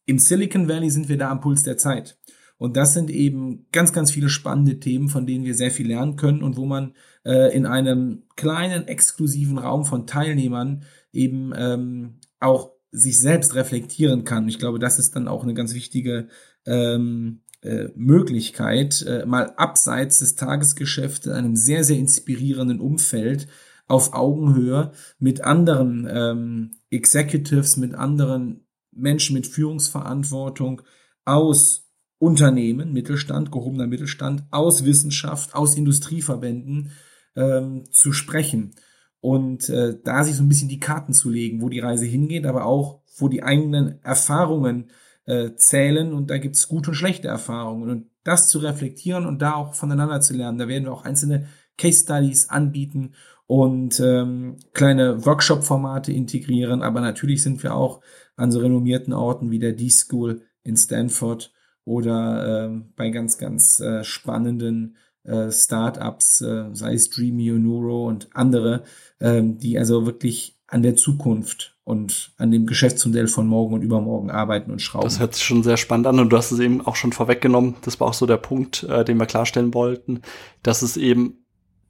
im 0.06 0.20
Silicon 0.20 0.68
Valley 0.70 0.92
sind 0.92 1.10
wir 1.10 1.18
da 1.18 1.32
am 1.32 1.42
Puls 1.42 1.64
der 1.64 1.78
Zeit. 1.78 2.18
Und 2.58 2.78
das 2.78 2.94
sind 2.94 3.10
eben 3.10 3.68
ganz, 3.72 3.92
ganz 3.92 4.12
viele 4.12 4.30
spannende 4.30 4.80
Themen, 4.80 5.10
von 5.10 5.26
denen 5.26 5.44
wir 5.44 5.56
sehr 5.56 5.72
viel 5.72 5.88
lernen 5.88 6.16
können 6.16 6.42
und 6.42 6.56
wo 6.56 6.66
man 6.66 6.94
äh, 7.26 7.56
in 7.56 7.66
einem 7.66 8.24
kleinen, 8.36 8.88
exklusiven 8.88 9.58
Raum 9.58 9.84
von 9.86 10.08
Teilnehmern 10.08 10.84
eben 11.12 11.54
ähm, 11.56 12.20
auch 12.40 12.72
sich 12.92 13.20
selbst 13.20 13.56
reflektieren 13.56 14.24
kann. 14.24 14.48
Ich 14.48 14.58
glaube, 14.58 14.80
das 14.80 15.00
ist 15.00 15.16
dann 15.16 15.28
auch 15.28 15.44
eine 15.44 15.54
ganz 15.54 15.74
wichtige 15.74 16.30
ähm, 16.66 17.42
äh, 17.62 17.90
Möglichkeit, 17.96 19.02
äh, 19.08 19.26
mal 19.26 19.54
abseits 19.58 20.20
des 20.20 20.36
Tagesgeschäfts 20.36 21.26
in 21.26 21.34
einem 21.34 21.56
sehr, 21.56 21.84
sehr 21.84 21.98
inspirierenden 21.98 22.80
Umfeld 22.80 23.48
auf 23.88 24.14
Augenhöhe 24.14 24.92
mit 25.20 25.42
anderen 25.42 26.08
ähm, 26.10 26.72
Executives, 26.90 27.78
mit 27.78 27.94
anderen 27.94 28.66
Menschen 28.92 29.34
mit 29.34 29.46
Führungsverantwortung 29.46 30.82
aus 31.26 31.85
Unternehmen, 32.18 32.94
Mittelstand, 32.94 33.52
gehobener 33.52 33.88
Mittelstand, 33.88 34.44
aus 34.52 34.86
Wissenschaft, 34.86 35.54
aus 35.54 35.76
Industrieverbänden 35.76 36.92
ähm, 37.36 37.84
zu 37.92 38.14
sprechen 38.14 38.74
und 39.20 39.70
äh, 39.70 39.98
da 40.04 40.24
sich 40.24 40.36
so 40.36 40.44
ein 40.44 40.50
bisschen 40.50 40.70
die 40.70 40.80
Karten 40.80 41.14
zu 41.14 41.30
legen, 41.30 41.62
wo 41.62 41.70
die 41.70 41.80
Reise 41.80 42.06
hingeht, 42.06 42.46
aber 42.46 42.66
auch 42.66 43.02
wo 43.18 43.28
die 43.28 43.44
eigenen 43.44 44.02
Erfahrungen 44.04 44.92
äh, 45.26 45.56
zählen 45.56 46.14
und 46.14 46.30
da 46.30 46.38
gibt's 46.38 46.68
gute 46.68 46.92
und 46.92 46.96
schlechte 46.96 47.28
Erfahrungen 47.28 47.90
und 47.90 48.06
das 48.24 48.50
zu 48.50 48.60
reflektieren 48.60 49.26
und 49.26 49.42
da 49.42 49.56
auch 49.56 49.74
voneinander 49.74 50.22
zu 50.22 50.36
lernen. 50.36 50.58
Da 50.58 50.68
werden 50.68 50.86
wir 50.86 50.94
auch 50.94 51.06
einzelne 51.06 51.48
Case 51.78 52.04
Studies 52.04 52.50
anbieten 52.50 53.14
und 53.48 54.00
ähm, 54.00 54.58
kleine 54.74 55.26
Workshop-Formate 55.26 56.12
integrieren, 56.12 56.82
aber 56.82 57.02
natürlich 57.02 57.44
sind 57.44 57.64
wir 57.64 57.76
auch 57.76 58.02
an 58.36 58.52
so 58.52 58.60
renommierten 58.60 59.14
Orten 59.14 59.52
wie 59.52 59.60
der 59.60 59.74
D-School 59.74 60.42
in 60.64 60.78
Stanford 60.78 61.52
oder 61.86 62.66
äh, 62.66 62.82
bei 62.96 63.10
ganz, 63.10 63.38
ganz 63.38 63.80
äh, 63.80 64.04
spannenden 64.04 64.98
äh, 65.24 65.52
Startups, 65.52 66.42
äh, 66.42 66.66
sei 66.74 66.94
es 66.94 67.10
Dreamio, 67.10 67.56
Neuro 67.56 68.08
und 68.08 68.30
andere, 68.34 68.84
ähm, 69.20 69.58
die 69.58 69.80
also 69.80 70.06
wirklich 70.06 70.60
an 70.68 70.82
der 70.82 70.96
Zukunft 70.96 71.78
und 71.84 72.32
an 72.38 72.52
dem 72.52 72.66
Geschäftsmodell 72.66 73.28
von 73.28 73.48
morgen 73.48 73.76
und 73.76 73.84
übermorgen 73.84 74.32
arbeiten 74.32 74.72
und 74.72 74.82
schrauben. 74.82 75.06
Das 75.06 75.20
hört 75.20 75.36
sich 75.36 75.44
schon 75.44 75.62
sehr 75.62 75.78
spannend 75.78 76.08
an 76.08 76.20
und 76.20 76.30
du 76.30 76.38
hast 76.38 76.52
es 76.52 76.60
eben 76.60 76.86
auch 76.86 76.96
schon 76.96 77.14
vorweggenommen. 77.14 77.76
Das 77.84 78.00
war 78.00 78.08
auch 78.08 78.14
so 78.14 78.26
der 78.26 78.38
Punkt, 78.38 78.84
äh, 78.84 79.06
den 79.06 79.18
wir 79.18 79.28
klarstellen 79.28 79.74
wollten, 79.74 80.22
dass 80.64 80.82
es 80.82 80.98
eben 80.98 81.45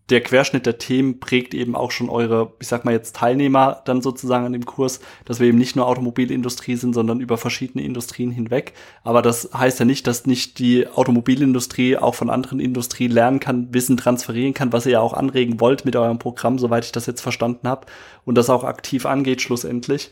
der 0.09 0.21
Querschnitt 0.21 0.67
der 0.67 0.77
Themen 0.77 1.19
prägt 1.19 1.55
eben 1.55 1.75
auch 1.75 1.89
schon 1.89 2.09
eure, 2.09 2.53
ich 2.59 2.67
sag 2.67 2.85
mal 2.85 2.91
jetzt 2.91 3.15
Teilnehmer 3.15 3.81
dann 3.85 4.03
sozusagen 4.03 4.45
an 4.45 4.53
dem 4.53 4.65
Kurs, 4.65 4.99
dass 5.25 5.39
wir 5.39 5.47
eben 5.47 5.57
nicht 5.57 5.75
nur 5.75 5.87
Automobilindustrie 5.87 6.75
sind, 6.75 6.93
sondern 6.93 7.21
über 7.21 7.37
verschiedene 7.37 7.83
Industrien 7.83 8.29
hinweg. 8.29 8.73
Aber 9.03 9.23
das 9.23 9.49
heißt 9.51 9.79
ja 9.79 9.85
nicht, 9.85 10.05
dass 10.05 10.27
nicht 10.27 10.59
die 10.59 10.87
Automobilindustrie 10.87 11.97
auch 11.97 12.13
von 12.13 12.29
anderen 12.29 12.59
Industrien 12.59 13.11
lernen 13.11 13.39
kann, 13.39 13.73
Wissen 13.73 13.97
transferieren 13.97 14.53
kann, 14.53 14.73
was 14.73 14.85
ihr 14.85 14.93
ja 14.93 14.99
auch 14.99 15.13
anregen 15.13 15.59
wollt 15.59 15.85
mit 15.85 15.95
eurem 15.95 16.19
Programm, 16.19 16.59
soweit 16.59 16.85
ich 16.85 16.91
das 16.91 17.07
jetzt 17.07 17.21
verstanden 17.21 17.67
habe, 17.67 17.87
und 18.25 18.35
das 18.35 18.51
auch 18.51 18.63
aktiv 18.63 19.07
angeht 19.07 19.41
schlussendlich, 19.41 20.11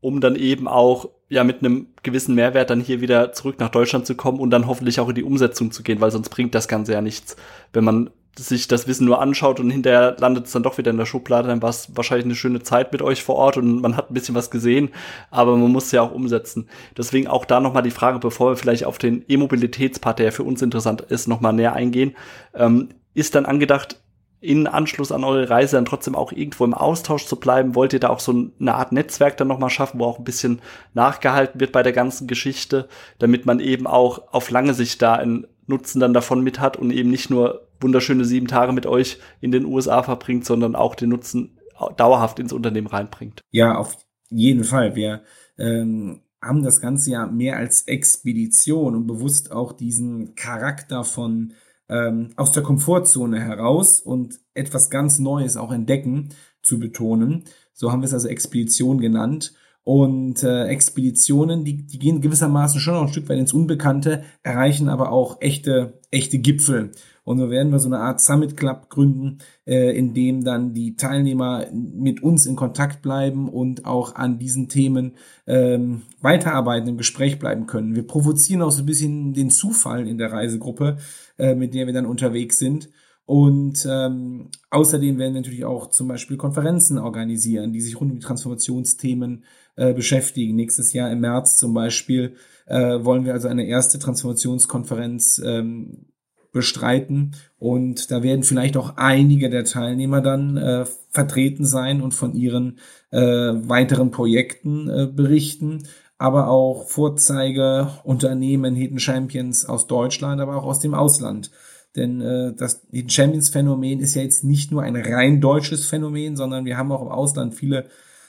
um 0.00 0.20
dann 0.20 0.36
eben 0.36 0.68
auch 0.68 1.08
ja 1.30 1.44
mit 1.44 1.60
einem 1.60 1.88
gewissen 2.02 2.34
Mehrwert 2.34 2.68
dann 2.68 2.80
hier 2.80 3.00
wieder 3.00 3.32
zurück 3.32 3.58
nach 3.58 3.70
Deutschland 3.70 4.06
zu 4.06 4.16
kommen 4.16 4.38
und 4.38 4.50
dann 4.50 4.66
hoffentlich 4.66 5.00
auch 5.00 5.08
in 5.08 5.14
die 5.14 5.24
Umsetzung 5.24 5.70
zu 5.70 5.82
gehen, 5.82 6.00
weil 6.00 6.10
sonst 6.10 6.28
bringt 6.28 6.54
das 6.54 6.68
Ganze 6.68 6.92
ja 6.92 7.00
nichts, 7.00 7.36
wenn 7.72 7.84
man 7.84 8.10
sich 8.42 8.68
das 8.68 8.86
Wissen 8.86 9.06
nur 9.06 9.20
anschaut 9.20 9.60
und 9.60 9.70
hinterher 9.70 10.16
landet 10.18 10.46
es 10.46 10.52
dann 10.52 10.62
doch 10.62 10.78
wieder 10.78 10.90
in 10.90 10.96
der 10.96 11.06
Schublade, 11.06 11.48
dann 11.48 11.62
war 11.62 11.70
es 11.70 11.94
wahrscheinlich 11.96 12.24
eine 12.24 12.34
schöne 12.34 12.62
Zeit 12.62 12.92
mit 12.92 13.02
euch 13.02 13.22
vor 13.22 13.36
Ort 13.36 13.56
und 13.56 13.80
man 13.80 13.96
hat 13.96 14.10
ein 14.10 14.14
bisschen 14.14 14.34
was 14.34 14.50
gesehen, 14.50 14.90
aber 15.30 15.56
man 15.56 15.70
muss 15.70 15.92
ja 15.92 16.02
auch 16.02 16.12
umsetzen. 16.12 16.68
Deswegen 16.96 17.28
auch 17.28 17.44
da 17.44 17.60
nochmal 17.60 17.82
die 17.82 17.90
Frage, 17.90 18.18
bevor 18.18 18.52
wir 18.52 18.56
vielleicht 18.56 18.84
auf 18.84 18.98
den 18.98 19.24
E-Mobilitätspart, 19.28 20.18
der 20.18 20.26
ja 20.26 20.32
für 20.32 20.44
uns 20.44 20.62
interessant 20.62 21.02
ist, 21.02 21.28
nochmal 21.28 21.52
näher 21.52 21.74
eingehen. 21.74 22.16
Ähm, 22.54 22.88
ist 23.14 23.34
dann 23.34 23.46
angedacht, 23.46 24.00
in 24.40 24.66
Anschluss 24.66 25.10
an 25.10 25.24
eure 25.24 25.50
Reise 25.50 25.76
dann 25.76 25.84
trotzdem 25.84 26.14
auch 26.14 26.30
irgendwo 26.30 26.64
im 26.64 26.74
Austausch 26.74 27.26
zu 27.26 27.36
bleiben? 27.36 27.74
Wollt 27.74 27.92
ihr 27.92 28.00
da 28.00 28.08
auch 28.08 28.20
so 28.20 28.50
eine 28.60 28.74
Art 28.74 28.92
Netzwerk 28.92 29.36
dann 29.36 29.48
nochmal 29.48 29.70
schaffen, 29.70 29.98
wo 29.98 30.04
auch 30.04 30.18
ein 30.18 30.24
bisschen 30.24 30.60
nachgehalten 30.94 31.60
wird 31.60 31.72
bei 31.72 31.82
der 31.82 31.92
ganzen 31.92 32.28
Geschichte, 32.28 32.88
damit 33.18 33.46
man 33.46 33.58
eben 33.58 33.86
auch 33.86 34.32
auf 34.32 34.50
lange 34.50 34.74
Sicht 34.74 35.02
da 35.02 35.14
einen 35.14 35.46
Nutzen 35.68 36.00
dann 36.00 36.14
davon 36.14 36.42
mit 36.42 36.60
hat 36.60 36.76
und 36.76 36.90
eben 36.90 37.10
nicht 37.10 37.30
nur 37.30 37.68
wunderschöne 37.80 38.24
sieben 38.24 38.48
Tage 38.48 38.72
mit 38.72 38.86
euch 38.86 39.18
in 39.40 39.52
den 39.52 39.64
USA 39.64 40.02
verbringt, 40.02 40.44
sondern 40.44 40.74
auch 40.74 40.94
den 40.94 41.10
Nutzen 41.10 41.58
dauerhaft 41.96 42.38
ins 42.38 42.52
Unternehmen 42.52 42.88
reinbringt. 42.88 43.42
Ja, 43.50 43.76
auf 43.76 43.96
jeden 44.30 44.64
Fall. 44.64 44.96
Wir 44.96 45.22
ähm, 45.58 46.22
haben 46.42 46.62
das 46.62 46.80
Ganze 46.80 47.10
ja 47.12 47.26
mehr 47.26 47.56
als 47.56 47.82
Expedition 47.82 48.94
und 48.94 49.06
bewusst 49.06 49.52
auch 49.52 49.72
diesen 49.72 50.34
Charakter 50.34 51.04
von 51.04 51.54
ähm, 51.88 52.30
aus 52.36 52.52
der 52.52 52.62
Komfortzone 52.62 53.40
heraus 53.40 54.00
und 54.00 54.38
etwas 54.54 54.90
ganz 54.90 55.18
Neues 55.18 55.56
auch 55.56 55.72
entdecken 55.72 56.30
zu 56.62 56.78
betonen. 56.78 57.44
So 57.72 57.92
haben 57.92 58.02
wir 58.02 58.06
es 58.06 58.14
also 58.14 58.28
Expedition 58.28 59.00
genannt. 59.00 59.54
Und 59.88 60.42
äh, 60.42 60.64
Expeditionen, 60.64 61.64
die, 61.64 61.86
die 61.86 61.98
gehen 61.98 62.20
gewissermaßen 62.20 62.78
schon 62.78 62.92
noch 62.92 63.04
ein 63.04 63.08
Stück 63.08 63.26
weit 63.30 63.38
ins 63.38 63.54
Unbekannte, 63.54 64.22
erreichen 64.42 64.90
aber 64.90 65.10
auch 65.10 65.40
echte, 65.40 65.98
echte 66.10 66.40
Gipfel. 66.40 66.90
Und 67.24 67.38
so 67.38 67.48
werden 67.48 67.72
wir 67.72 67.78
so 67.78 67.88
eine 67.88 68.00
Art 68.00 68.20
Summit 68.20 68.54
Club 68.54 68.90
gründen, 68.90 69.38
äh, 69.66 69.96
in 69.96 70.12
dem 70.12 70.44
dann 70.44 70.74
die 70.74 70.96
Teilnehmer 70.96 71.64
mit 71.72 72.22
uns 72.22 72.44
in 72.44 72.54
Kontakt 72.54 73.00
bleiben 73.00 73.48
und 73.48 73.86
auch 73.86 74.14
an 74.14 74.38
diesen 74.38 74.68
Themen 74.68 75.12
ähm, 75.46 76.02
weiterarbeiten, 76.20 76.90
im 76.90 76.98
Gespräch 76.98 77.38
bleiben 77.38 77.64
können. 77.64 77.94
Wir 77.94 78.06
provozieren 78.06 78.60
auch 78.60 78.72
so 78.72 78.82
ein 78.82 78.86
bisschen 78.86 79.32
den 79.32 79.48
Zufall 79.48 80.06
in 80.06 80.18
der 80.18 80.30
Reisegruppe, 80.30 80.98
äh, 81.38 81.54
mit 81.54 81.72
der 81.72 81.86
wir 81.86 81.94
dann 81.94 82.04
unterwegs 82.04 82.58
sind. 82.58 82.90
Und 83.28 83.86
ähm, 83.86 84.48
außerdem 84.70 85.18
werden 85.18 85.34
wir 85.34 85.42
natürlich 85.42 85.66
auch 85.66 85.90
zum 85.90 86.08
Beispiel 86.08 86.38
Konferenzen 86.38 86.96
organisieren, 86.96 87.74
die 87.74 87.82
sich 87.82 88.00
rund 88.00 88.10
um 88.10 88.16
die 88.18 88.24
Transformationsthemen 88.24 89.44
äh, 89.76 89.92
beschäftigen. 89.92 90.56
Nächstes 90.56 90.94
Jahr 90.94 91.12
im 91.12 91.20
März 91.20 91.58
zum 91.58 91.74
Beispiel 91.74 92.36
äh, 92.64 93.04
wollen 93.04 93.26
wir 93.26 93.34
also 93.34 93.48
eine 93.48 93.66
erste 93.66 93.98
Transformationskonferenz 93.98 95.42
ähm, 95.44 96.06
bestreiten. 96.52 97.32
Und 97.58 98.10
da 98.10 98.22
werden 98.22 98.44
vielleicht 98.44 98.78
auch 98.78 98.96
einige 98.96 99.50
der 99.50 99.64
Teilnehmer 99.64 100.22
dann 100.22 100.56
äh, 100.56 100.86
vertreten 101.10 101.66
sein 101.66 102.00
und 102.00 102.14
von 102.14 102.32
ihren 102.34 102.78
äh, 103.10 103.18
weiteren 103.20 104.10
Projekten 104.10 104.88
äh, 104.88 105.06
berichten. 105.06 105.82
Aber 106.16 106.48
auch 106.48 106.88
Vorzeigeunternehmen, 106.88 108.74
Hidden 108.74 109.00
Champions 109.00 109.66
aus 109.66 109.86
Deutschland, 109.86 110.40
aber 110.40 110.56
auch 110.56 110.64
aus 110.64 110.80
dem 110.80 110.94
Ausland. 110.94 111.50
Denn 111.96 112.20
äh, 112.20 112.54
das 112.54 112.86
Hidden 112.90 113.10
Champions 113.10 113.48
Phänomen 113.48 114.00
ist 114.00 114.14
ja 114.14 114.22
jetzt 114.22 114.44
nicht 114.44 114.70
nur 114.70 114.82
ein 114.82 114.96
rein 114.96 115.40
deutsches 115.40 115.86
Phänomen, 115.86 116.36
sondern 116.36 116.64
wir 116.64 116.76
haben 116.76 116.92
auch 116.92 117.02
im 117.02 117.08
Ausland 117.08 117.54
viele 117.54 117.88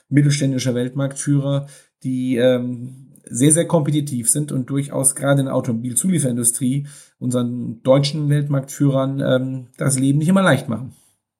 mittelständische 0.09 0.73
Weltmarktführer, 0.73 1.67
die 2.03 2.37
ähm, 2.37 3.09
sehr, 3.25 3.51
sehr 3.51 3.67
kompetitiv 3.67 4.29
sind 4.29 4.51
und 4.51 4.69
durchaus 4.69 5.15
gerade 5.15 5.41
in 5.41 5.45
der 5.45 5.55
Automobilzulieferindustrie 5.55 6.87
unseren 7.19 7.83
deutschen 7.83 8.29
Weltmarktführern 8.29 9.21
ähm, 9.21 9.67
das 9.77 9.99
Leben 9.99 10.19
nicht 10.19 10.29
immer 10.29 10.41
leicht 10.41 10.67
machen. 10.67 10.93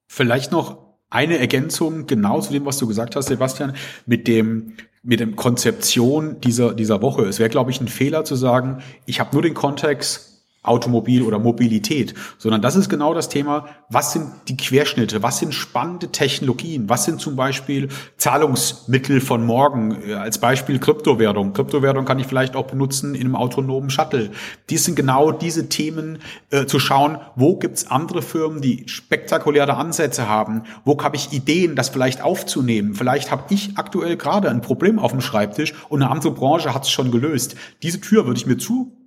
Vielleicht 0.07 0.51
noch 0.51 0.77
eine 1.09 1.39
Ergänzung 1.39 2.05
genau 2.05 2.41
zu 2.41 2.51
dem, 2.53 2.65
was 2.65 2.77
du 2.77 2.87
gesagt 2.87 3.15
hast, 3.15 3.27
Sebastian, 3.27 3.73
mit 4.05 4.27
dem 4.27 4.73
mit 5.01 5.21
dem 5.21 5.37
Konzeption 5.37 6.41
dieser 6.41 6.73
dieser 6.73 7.01
Woche. 7.01 7.23
Es 7.23 7.39
wäre, 7.39 7.49
glaube 7.49 7.71
ich, 7.71 7.79
ein 7.79 7.87
Fehler 7.87 8.25
zu 8.25 8.35
sagen, 8.35 8.83
ich 9.05 9.19
habe 9.19 9.33
nur 9.33 9.41
den 9.41 9.53
Kontext 9.53 10.28
Automobil 10.69 11.23
oder 11.23 11.39
Mobilität, 11.39 12.13
sondern 12.37 12.61
das 12.61 12.75
ist 12.75 12.89
genau 12.89 13.13
das 13.13 13.27
Thema, 13.27 13.65
was 13.89 14.13
sind 14.13 14.27
die 14.47 14.55
Querschnitte, 14.55 15.23
was 15.23 15.39
sind 15.39 15.53
spannende 15.53 16.09
Technologien, 16.09 16.87
was 16.89 17.05
sind 17.05 17.19
zum 17.19 17.35
Beispiel 17.35 17.89
Zahlungsmittel 18.17 19.19
von 19.19 19.45
morgen, 19.45 19.97
äh, 20.07 20.13
als 20.13 20.37
Beispiel 20.37 20.79
Kryptowährung. 20.79 21.53
Kryptowährung 21.53 22.05
kann 22.05 22.19
ich 22.19 22.27
vielleicht 22.27 22.55
auch 22.55 22.67
benutzen 22.67 23.15
in 23.15 23.21
einem 23.21 23.35
autonomen 23.35 23.89
Shuttle. 23.89 24.31
Dies 24.69 24.85
sind 24.85 24.95
genau 24.95 25.31
diese 25.31 25.69
Themen, 25.69 26.19
äh, 26.51 26.65
zu 26.65 26.79
schauen, 26.79 27.17
wo 27.35 27.55
gibt's 27.55 27.87
andere 27.87 28.21
Firmen, 28.21 28.61
die 28.61 28.83
spektakuläre 28.87 29.75
Ansätze 29.75 30.27
haben, 30.29 30.63
wo 30.85 30.97
habe 31.03 31.15
ich 31.15 31.33
Ideen, 31.33 31.75
das 31.75 31.89
vielleicht 31.89 32.21
aufzunehmen. 32.21 32.93
Vielleicht 32.93 33.31
habe 33.31 33.43
ich 33.49 33.71
aktuell 33.75 34.17
gerade 34.17 34.49
ein 34.49 34.61
Problem 34.61 34.99
auf 34.99 35.11
dem 35.11 35.21
Schreibtisch 35.21 35.73
und 35.89 36.01
eine 36.01 36.11
andere 36.11 36.31
Branche 36.31 36.73
hat 36.73 36.83
es 36.83 36.91
schon 36.91 37.11
gelöst. 37.11 37.55
Diese 37.81 37.99
Tür 38.01 38.25
würde 38.25 38.39
ich 38.39 38.45
mir 38.45 38.57
zu 38.57 38.98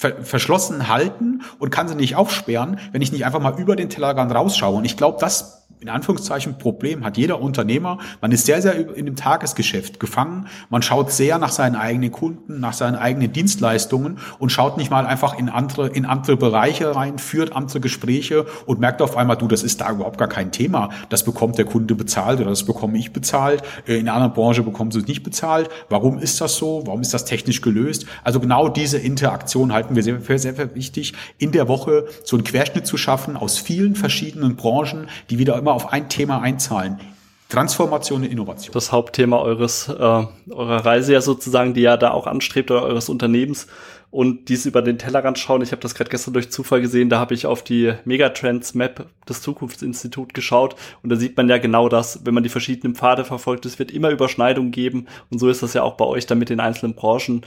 verschlossen 0.00 0.88
halten 0.88 1.42
und 1.58 1.70
kann 1.70 1.86
sie 1.86 1.94
nicht 1.94 2.16
aufsperren, 2.16 2.78
wenn 2.92 3.02
ich 3.02 3.12
nicht 3.12 3.26
einfach 3.26 3.40
mal 3.40 3.58
über 3.60 3.76
den 3.76 3.90
Tellerrand 3.90 4.34
rausschaue. 4.34 4.76
Und 4.76 4.84
ich 4.86 4.96
glaube, 4.96 5.18
das 5.20 5.60
in 5.80 5.88
Anführungszeichen 5.88 6.58
Problem 6.58 7.04
hat 7.04 7.16
jeder 7.16 7.40
Unternehmer. 7.40 7.98
Man 8.20 8.32
ist 8.32 8.44
sehr, 8.44 8.60
sehr 8.60 8.94
in 8.96 9.06
dem 9.06 9.16
Tagesgeschäft 9.16 9.98
gefangen. 9.98 10.46
Man 10.68 10.82
schaut 10.82 11.10
sehr 11.10 11.38
nach 11.38 11.50
seinen 11.50 11.74
eigenen 11.74 12.12
Kunden, 12.12 12.60
nach 12.60 12.74
seinen 12.74 12.96
eigenen 12.96 13.32
Dienstleistungen 13.32 14.18
und 14.38 14.50
schaut 14.50 14.76
nicht 14.76 14.90
mal 14.90 15.06
einfach 15.06 15.38
in 15.38 15.48
andere, 15.48 15.88
in 15.88 16.04
andere 16.04 16.36
Bereiche 16.36 16.94
rein, 16.94 17.18
führt 17.18 17.56
andere 17.56 17.80
Gespräche 17.80 18.44
und 18.66 18.78
merkt 18.78 19.00
auf 19.00 19.16
einmal, 19.16 19.36
du, 19.36 19.48
das 19.48 19.62
ist 19.62 19.80
da 19.80 19.90
überhaupt 19.90 20.18
gar 20.18 20.28
kein 20.28 20.52
Thema. 20.52 20.90
Das 21.08 21.24
bekommt 21.24 21.56
der 21.56 21.64
Kunde 21.64 21.94
bezahlt 21.94 22.40
oder 22.40 22.50
das 22.50 22.64
bekomme 22.64 22.98
ich 22.98 23.12
bezahlt. 23.12 23.62
Äh, 23.86 23.94
in 23.94 24.08
einer 24.08 24.14
anderen 24.14 24.34
Branche 24.34 24.62
bekommen 24.62 24.90
sie 24.90 25.00
es 25.00 25.06
nicht 25.06 25.22
bezahlt. 25.22 25.70
Warum 25.88 26.18
ist 26.18 26.40
das 26.40 26.56
so? 26.56 26.82
Warum 26.84 27.00
ist 27.00 27.14
das 27.14 27.24
technisch 27.24 27.62
gelöst? 27.62 28.06
Also 28.22 28.38
genau 28.38 28.68
diese 28.68 28.98
Interaktion 28.98 29.72
halt 29.72 29.89
halten 29.90 29.96
wir 29.96 30.02
sehr, 30.02 30.20
für 30.20 30.38
sehr 30.38 30.74
wichtig, 30.74 31.14
in 31.38 31.52
der 31.52 31.68
Woche 31.68 32.06
so 32.22 32.36
einen 32.36 32.44
Querschnitt 32.44 32.86
zu 32.86 32.96
schaffen 32.96 33.36
aus 33.36 33.58
vielen 33.58 33.96
verschiedenen 33.96 34.56
Branchen, 34.56 35.08
die 35.30 35.38
wieder 35.38 35.58
immer 35.58 35.72
auf 35.72 35.92
ein 35.92 36.08
Thema 36.08 36.40
einzahlen. 36.40 37.00
Transformation 37.48 38.22
und 38.22 38.30
Innovation. 38.30 38.72
Das 38.72 38.92
Hauptthema 38.92 39.38
eures, 39.38 39.88
äh, 39.88 39.92
eurer 39.92 40.86
Reise 40.86 41.14
ja 41.14 41.20
sozusagen, 41.20 41.74
die 41.74 41.80
ja 41.80 41.96
da 41.96 42.12
auch 42.12 42.28
anstrebt, 42.28 42.70
oder 42.70 42.82
eures 42.82 43.08
Unternehmens 43.08 43.66
und 44.12 44.48
dies 44.48 44.66
über 44.66 44.82
den 44.82 44.98
Tellerrand 44.98 45.38
schauen. 45.38 45.62
Ich 45.62 45.72
habe 45.72 45.82
das 45.82 45.96
gerade 45.96 46.10
gestern 46.10 46.32
durch 46.32 46.50
Zufall 46.50 46.80
gesehen, 46.80 47.08
da 47.08 47.18
habe 47.18 47.34
ich 47.34 47.46
auf 47.46 47.64
die 47.64 47.92
Megatrends 48.04 48.74
Map 48.74 49.06
des 49.28 49.42
Zukunftsinstituts 49.42 50.32
geschaut 50.32 50.76
und 51.02 51.10
da 51.10 51.16
sieht 51.16 51.36
man 51.36 51.48
ja 51.48 51.58
genau 51.58 51.88
das, 51.88 52.24
wenn 52.24 52.34
man 52.34 52.42
die 52.44 52.48
verschiedenen 52.48 52.94
Pfade 52.94 53.24
verfolgt, 53.24 53.66
es 53.66 53.80
wird 53.80 53.90
immer 53.90 54.10
Überschneidungen 54.10 54.70
geben 54.70 55.06
und 55.30 55.38
so 55.38 55.48
ist 55.48 55.62
das 55.62 55.74
ja 55.74 55.82
auch 55.82 55.94
bei 55.94 56.04
euch 56.04 56.26
dann 56.26 56.38
mit 56.38 56.50
den 56.50 56.60
einzelnen 56.60 56.94
Branchen, 56.94 57.42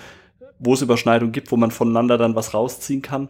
wo 0.63 0.73
es 0.73 0.81
Überschneidungen 0.81 1.31
gibt, 1.31 1.51
wo 1.51 1.57
man 1.57 1.71
voneinander 1.71 2.17
dann 2.17 2.35
was 2.35 2.53
rausziehen 2.53 3.01
kann. 3.01 3.29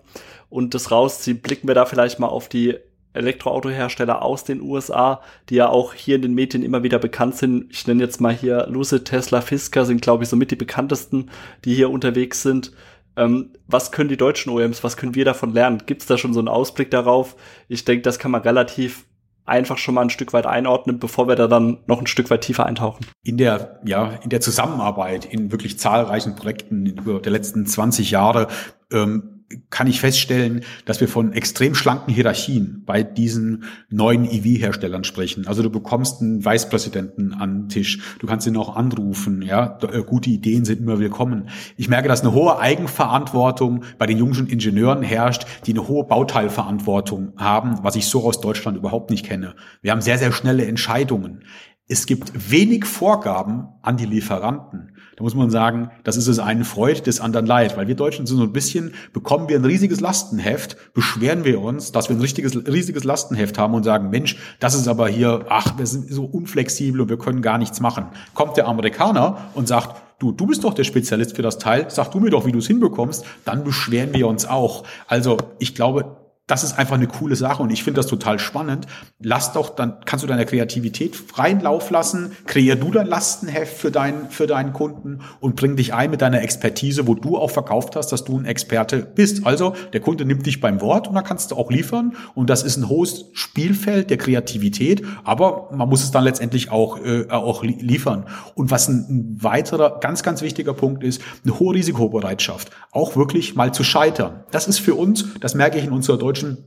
Und 0.50 0.74
das 0.74 0.92
Rausziehen, 0.92 1.40
blicken 1.40 1.68
wir 1.68 1.76
da 1.76 1.86
vielleicht 1.86 2.20
mal 2.20 2.28
auf 2.28 2.48
die 2.48 2.76
Elektroautohersteller 3.14 4.22
aus 4.22 4.44
den 4.44 4.62
USA, 4.62 5.22
die 5.50 5.56
ja 5.56 5.70
auch 5.70 5.94
hier 5.94 6.16
in 6.16 6.24
den 6.24 6.34
Medien 6.34 6.64
immer 6.64 6.84
wieder 6.84 7.00
bekannt 7.00 7.36
sind. 7.36 7.68
Ich 7.72 7.86
nenne 7.88 8.04
jetzt 8.04 8.20
mal 8.20 8.34
hier 8.34 8.68
Lucid, 8.68 9.06
Tesla, 9.06 9.42
Fisker 9.42 9.86
sind, 9.86 10.02
glaube 10.02 10.24
ich, 10.24 10.30
somit 10.30 10.52
die 10.52 10.56
bekanntesten, 10.56 11.30
die 11.64 11.76
hier 11.76 11.90
unterwegs 11.90 12.42
sind. 12.42 12.72
Ähm, 13.16 13.52
was 13.68 13.92
können 13.92 14.10
die 14.10 14.18
deutschen 14.18 14.52
OEMs, 14.52 14.84
was 14.84 14.98
können 14.98 15.16
wir 15.16 15.26
davon 15.26 15.54
lernen? 15.54 15.84
Gibt 15.86 16.02
es 16.02 16.08
da 16.08 16.18
schon 16.18 16.34
so 16.34 16.40
einen 16.40 16.48
Ausblick 16.48 16.90
darauf? 16.90 17.36
Ich 17.68 17.86
denke, 17.86 18.02
das 18.02 18.18
kann 18.18 18.32
man 18.32 18.42
relativ 18.42 19.06
einfach 19.46 19.78
schon 19.78 19.96
mal 19.96 20.02
ein 20.02 20.10
Stück 20.10 20.34
weit 20.34 20.46
einordnen, 20.46 21.00
bevor 21.00 21.28
wir 21.28 21.36
da 21.36 21.48
dann 21.48 21.80
noch 21.88 22.00
ein 22.00 22.08
Stück 22.08 22.30
weit 22.30 22.42
tiefer 22.42 22.66
eintauchen. 22.66 23.06
In 23.24 23.38
der, 23.38 23.80
ja, 23.86 24.12
in 24.24 24.30
der 24.30 24.42
Zusammenarbeit 24.42 25.26
in 25.26 25.52
wirklich 25.52 25.80
zahlreichen 25.80 26.36
Projekten 26.36 26.86
über 26.86 27.20
der 27.20 27.32
letzten 27.32 27.66
20 27.66 28.12
Jahre 28.12 28.48
ähm, 28.92 29.33
kann 29.70 29.88
ich 29.88 30.00
feststellen, 30.00 30.62
dass 30.86 31.02
wir 31.02 31.08
von 31.08 31.34
extrem 31.34 31.76
schlanken 31.76 32.14
Hierarchien 32.14 32.84
bei 32.86 33.04
diesen 33.04 33.64
neuen 33.90 34.26
EV-Herstellern 34.26 35.04
sprechen. 35.04 35.48
Also 35.48 35.64
du 35.64 35.70
bekommst 35.70 36.22
einen 36.22 36.46
Vicepräsidenten 36.46 37.34
an 37.34 37.54
den 37.54 37.70
Tisch, 37.70 38.00
du 38.20 38.28
kannst 38.28 38.48
ihn 38.48 38.58
auch 38.58 38.76
anrufen, 38.76 39.42
ja, 39.42 39.78
äh, 39.82 40.04
gute 40.04 40.30
Ideen 40.30 40.66
sind 40.66 40.80
immer 40.80 41.00
willkommen. 41.00 41.50
Ich 41.78 41.90
merke, 41.90 42.08
dass 42.08 42.22
eine 42.22 42.34
hohe 42.34 42.60
Eigenverantwortung 42.60 43.84
bei 43.98 44.06
den 44.06 44.18
jungen 44.18 44.48
Ingenieuren 44.48 45.04
herrscht, 45.04 45.46
die 45.66 45.72
eine 45.72 45.88
hohe 45.88 46.06
Bauteilverantwortung 46.06 47.34
haben, 47.38 47.80
was 47.84 47.96
ich 47.96 48.06
so 48.08 48.24
aus 48.26 48.42
Deutschland 48.42 48.78
überhaupt 48.78 49.10
nicht 49.10 49.26
kenne. 49.26 49.56
Wir 49.82 49.92
haben 49.92 50.02
sehr, 50.02 50.18
sehr 50.18 50.32
schnelle 50.32 50.66
Entscheidungen. 50.66 51.44
Es 51.88 52.06
gibt 52.06 52.50
wenig 52.50 52.86
Vorgaben 52.86 53.68
an 53.82 53.98
die 53.98 54.06
Lieferanten. 54.06 54.93
Da 55.16 55.24
muss 55.24 55.36
man 55.36 55.50
sagen, 55.50 55.92
das 56.04 56.18
ist 56.18 56.28
es 56.28 56.40
einen 56.40 56.64
Freud, 56.64 57.02
des 57.06 57.20
anderen 57.20 57.46
Leid, 57.46 57.78
weil 57.78 57.88
wir 57.88 57.96
Deutschen 57.96 58.26
sind 58.26 58.38
so 58.38 58.44
ein 58.44 58.54
bisschen, 58.54 58.94
bekommen 59.14 59.50
wir 59.50 59.58
ein 59.58 59.66
riesiges 59.66 60.00
Lastenheft, 60.00 60.94
beschweren 60.94 61.44
wir 61.44 61.62
uns, 61.62 61.92
dass 61.92 62.10
wir 62.10 62.16
ein 62.16 62.22
richtiges, 62.22 62.56
riesiges 62.68 63.04
Lastenheft 63.04 63.58
haben 63.58 63.74
und 63.74 63.84
sagen, 63.84 64.10
Mensch, 64.10 64.38
das 64.60 64.74
ist 64.74 64.88
aber 64.88 65.08
hier, 65.08 65.46
ach, 65.50 65.78
wir 65.78 65.86
sind 65.86 66.12
so 66.12 66.26
unflexibel 66.26 67.02
und 67.02 67.10
wir 67.10 67.18
können 67.18 67.42
gar 67.42 67.58
nichts 67.58 67.80
machen. 67.80 68.08
Kommt 68.34 68.58
der 68.58 68.68
Amerikaner 68.68 69.38
und 69.54 69.68
sagt, 69.68 70.02
du, 70.20 70.32
du 70.32 70.48
bist 70.48 70.64
doch 70.64 70.74
der 70.74 70.84
Spezialist 70.84 71.36
für 71.36 71.42
das 71.42 71.58
Teil, 71.58 71.86
sag 71.90 72.12
du 72.12 72.20
mir 72.20 72.30
doch, 72.30 72.46
wie 72.46 72.52
du 72.52 72.60
es 72.60 72.68
hinbekommst, 72.68 73.26
dann 73.46 73.64
beschweren 73.64 74.14
wir 74.14 74.28
uns 74.28 74.46
auch. 74.46 74.84
Also 75.08 75.38
ich 75.60 75.76
glaube, 75.76 76.23
das 76.46 76.66
ist 76.66 76.78
einfach 76.78 76.96
eine 76.96 77.08
coole 77.08 77.38
Sache 77.38 77.64
und 77.64 77.72
ich 77.72 77.86
finde 77.86 78.00
das 78.00 78.08
total 78.08 78.38
spannend. 78.38 78.86
Lass 79.20 79.54
doch, 79.54 79.70
dann 79.70 80.02
kannst 80.04 80.24
du 80.24 80.28
deine 80.28 80.46
Kreativität 80.46 81.16
freien 81.16 81.62
Lauf 81.62 81.90
lassen, 81.90 82.34
kreier 82.48 82.76
du 82.76 82.92
dein 82.92 83.08
Lastenheft 83.08 83.78
für 83.78 83.92
deinen, 83.92 84.30
für 84.30 84.46
deinen 84.46 84.74
Kunden 84.74 85.22
und 85.40 85.56
bring 85.56 85.78
dich 85.78 85.94
ein 85.94 86.12
mit 86.12 86.22
deiner 86.22 86.42
Expertise, 86.42 87.08
wo 87.08 87.16
du 87.16 87.38
auch 87.38 87.50
verkauft 87.50 87.96
hast, 87.96 88.12
dass 88.12 88.26
du 88.26 88.38
ein 88.38 88.44
Experte 88.44 88.98
bist. 89.00 89.46
Also 89.46 89.74
der 89.94 90.02
Kunde 90.02 90.26
nimmt 90.26 90.46
dich 90.46 90.60
beim 90.60 90.82
Wort 90.82 91.08
und 91.08 91.16
dann 91.16 91.24
kannst 91.24 91.52
du 91.52 91.56
auch 91.56 91.72
liefern 91.72 92.18
und 92.36 92.50
das 92.50 92.64
ist 92.64 92.76
ein 92.76 92.90
hohes 92.90 93.28
Spielfeld 93.32 94.10
der 94.10 94.18
Kreativität, 94.18 95.02
aber 95.24 95.70
man 95.72 95.88
muss 95.88 96.04
es 96.04 96.12
dann 96.12 96.26
letztendlich 96.26 96.72
auch, 96.72 97.00
äh, 97.00 97.26
auch 97.30 97.64
liefern. 97.64 98.26
Und 98.54 98.70
was 98.70 98.90
ein, 98.90 99.06
ein 99.10 99.38
weiterer 99.42 100.02
ganz, 100.02 100.24
ganz 100.24 100.42
wichtiger 100.42 100.74
Punkt 100.74 101.06
ist, 101.06 101.22
eine 101.46 101.58
hohe 101.58 101.76
Risikobereitschaft, 101.76 102.70
auch 102.92 103.16
wirklich 103.16 103.56
mal 103.56 103.74
zu 103.74 103.86
scheitern. 103.86 104.44
Das 104.52 104.68
ist 104.68 104.80
für 104.80 104.96
uns, 104.96 105.26
das 105.40 105.56
merke 105.56 105.78
ich 105.78 105.86
in 105.86 105.92
unserer 105.94 106.18
deutschen 106.18 106.33
deutschen 106.34 106.66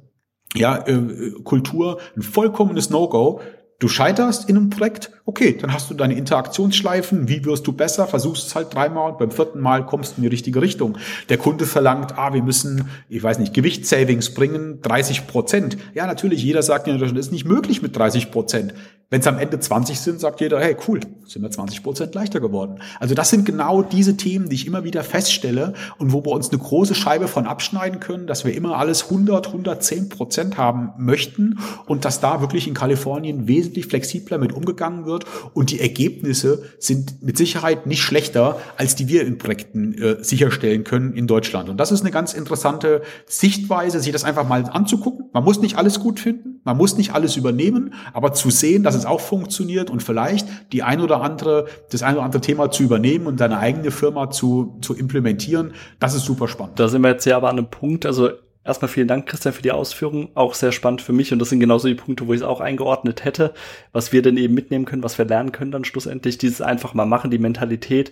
ja, 0.55 0.87
äh, 0.87 1.33
Kultur 1.45 1.99
ein 2.17 2.23
vollkommenes 2.23 2.91
No-Go. 2.91 3.41
Du 3.79 3.89
scheiterst 3.89 4.49
in 4.49 4.57
einem 4.57 4.71
Projekt, 4.71 5.11
okay, 5.27 5.59
dann 5.61 5.75
hast 5.75 5.91
du 5.91 5.95
deine 5.95 6.15
Interaktionsschleifen, 6.15 7.29
wie 7.29 7.45
wirst 7.45 7.67
du 7.67 7.73
besser, 7.73 8.07
versuchst 8.07 8.47
es 8.47 8.55
halt 8.55 8.73
dreimal 8.73 9.11
und 9.11 9.19
beim 9.19 9.31
vierten 9.31 9.61
Mal 9.61 9.85
kommst 9.85 10.13
du 10.13 10.17
in 10.17 10.23
die 10.23 10.29
richtige 10.29 10.63
Richtung. 10.63 10.97
Der 11.29 11.37
Kunde 11.37 11.67
verlangt, 11.67 12.17
ah, 12.17 12.33
wir 12.33 12.43
müssen, 12.43 12.89
ich 13.11 13.23
weiß 13.23 13.39
nicht, 13.39 13.53
Gewichtssavings 13.53 14.33
bringen, 14.33 14.81
30 14.81 15.27
Prozent. 15.27 15.77
Ja, 15.93 16.07
natürlich, 16.07 16.43
jeder 16.43 16.63
sagt, 16.63 16.87
das 16.87 17.13
ist 17.13 17.33
nicht 17.33 17.45
möglich 17.45 17.83
mit 17.83 17.95
30 17.95 18.31
Prozent. 18.31 18.73
Wenn 19.09 19.21
es 19.21 19.27
am 19.29 19.39
Ende 19.39 19.61
20 19.61 20.01
sind, 20.01 20.19
sagt 20.19 20.41
jeder, 20.41 20.59
hey, 20.59 20.77
cool, 20.89 20.99
sind 21.27 21.43
wir 21.43 21.51
20 21.51 21.85
Prozent 21.85 22.15
leichter 22.17 22.41
geworden. 22.41 22.81
Also 22.99 23.15
das 23.15 23.31
sind 23.31 23.45
genau 23.45 23.83
diese 23.83 24.17
Themen, 24.17 24.49
die 24.49 24.57
ich 24.57 24.67
immer 24.67 24.83
wieder 24.83 25.05
feststelle 25.05 25.75
und 25.99 26.13
wo 26.13 26.25
wir 26.25 26.33
uns 26.33 26.51
eine 26.51 26.59
große 26.59 26.97
Scheibe 26.97 27.29
von 27.29 27.47
abschneiden 27.47 28.01
können, 28.01 28.27
dass 28.27 28.45
wir 28.45 28.53
immer 28.53 28.77
alles 28.77 29.05
100, 29.05 29.47
110 29.47 30.09
Prozent 30.09 30.57
haben 30.57 30.91
möchten 30.99 31.61
und 31.87 32.05
dass 32.05 32.19
da 32.19 32.41
wirklich 32.41 32.67
in 32.67 32.75
Kalifornien 32.75 33.47
wesentlich 33.47 33.87
flexibler 33.87 34.39
mit 34.39 34.53
umgegangen 34.53 35.07
wird 35.07 35.25
und 35.55 35.71
die 35.71 35.79
Ergebnisse 35.79 36.65
sind 36.81 37.23
mit 37.23 37.37
Sicherheit 37.39 37.87
nicht 37.87 38.03
schlechter, 38.03 38.59
als 38.77 38.97
die 38.97 39.07
wir 39.07 39.25
in 39.25 39.39
Projekten 39.39 39.95
äh, 39.95 40.25
sicherstellen 40.25 40.83
können 40.83 41.15
in 41.15 41.29
Deutschland. 41.29 41.69
Und 41.69 41.77
das 41.77 41.93
ist 41.93 42.01
eine 42.01 42.11
ganz 42.11 42.35
interessante 42.35 43.03
Sichtweise, 43.27 44.01
sich 44.01 44.11
das 44.11 44.25
einfach 44.25 44.49
mal 44.49 44.65
anzugucken. 44.65 45.27
Man 45.33 45.45
muss 45.45 45.61
nicht 45.61 45.77
alles 45.77 46.01
gut 46.01 46.19
finden, 46.19 46.56
man 46.67 46.77
muss 46.77 46.97
nicht 46.97 47.15
alles 47.15 47.37
übernehmen, 47.37 47.95
aber 48.13 48.35
zu 48.35 48.51
sehen, 48.51 48.83
dass 48.83 48.97
es 48.97 49.07
auch 49.07 49.21
funktioniert 49.21 49.89
und 49.89 50.03
vielleicht 50.03 50.49
die 50.73 50.83
ein 50.83 51.01
oder 51.01 51.23
andere, 51.23 51.67
das 51.91 52.03
ein 52.03 52.15
oder 52.17 52.25
andere 52.25 52.43
Thema 52.43 52.71
zu 52.73 52.83
übernehmen 52.83 53.27
und 53.27 53.39
seine 53.39 53.59
eigene 53.59 53.93
Firma 53.93 54.31
zu, 54.31 54.77
zu 54.83 54.95
implementieren, 54.95 55.73
das 56.01 56.15
ist 56.15 56.25
super 56.25 56.49
spannend. 56.49 56.81
Da 56.81 56.89
sind 56.89 57.03
wir 57.03 57.11
jetzt 57.11 57.25
ja 57.25 57.37
aber 57.37 57.49
an 57.49 57.59
einem 57.59 57.71
Punkt, 57.71 58.05
also 58.05 58.31
Erstmal 58.65 58.89
vielen 58.89 59.07
Dank, 59.07 59.27
Christian, 59.27 59.55
für 59.55 59.63
die 59.63 59.71
Ausführungen. 59.71 60.31
Auch 60.35 60.55
sehr 60.55 60.73
spannend 60.73 61.01
für 61.01 61.13
mich. 61.13 61.33
Und 61.33 61.39
das 61.39 61.51
sind 61.51 61.61
genauso 61.61 61.87
die 61.87 61.95
Punkte, 61.95 62.27
wo 62.27 62.33
ich 62.33 62.41
es 62.41 62.45
auch 62.45 62.61
eingeordnet 62.61 63.25
hätte, 63.25 63.55
was 63.93 64.13
wir 64.13 64.23
denn 64.23 64.37
eben 64.37 64.55
mitnehmen 64.55 64.87
können, 64.87 65.05
was 65.05 65.19
wir 65.19 65.25
lernen 65.25 65.53
können 65.53 65.71
dann 65.71 65.85
schlussendlich. 65.85 66.37
Dieses 66.37 66.61
einfach 66.61 66.93
mal 66.93 67.07
machen, 67.07 67.31
die 67.31 67.39
Mentalität. 67.39 68.11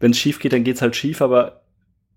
Wenn 0.00 0.10
es 0.10 0.18
schief 0.18 0.40
geht, 0.40 0.52
dann 0.52 0.62
geht's 0.62 0.82
halt 0.82 0.94
schief, 0.94 1.22
aber 1.22 1.62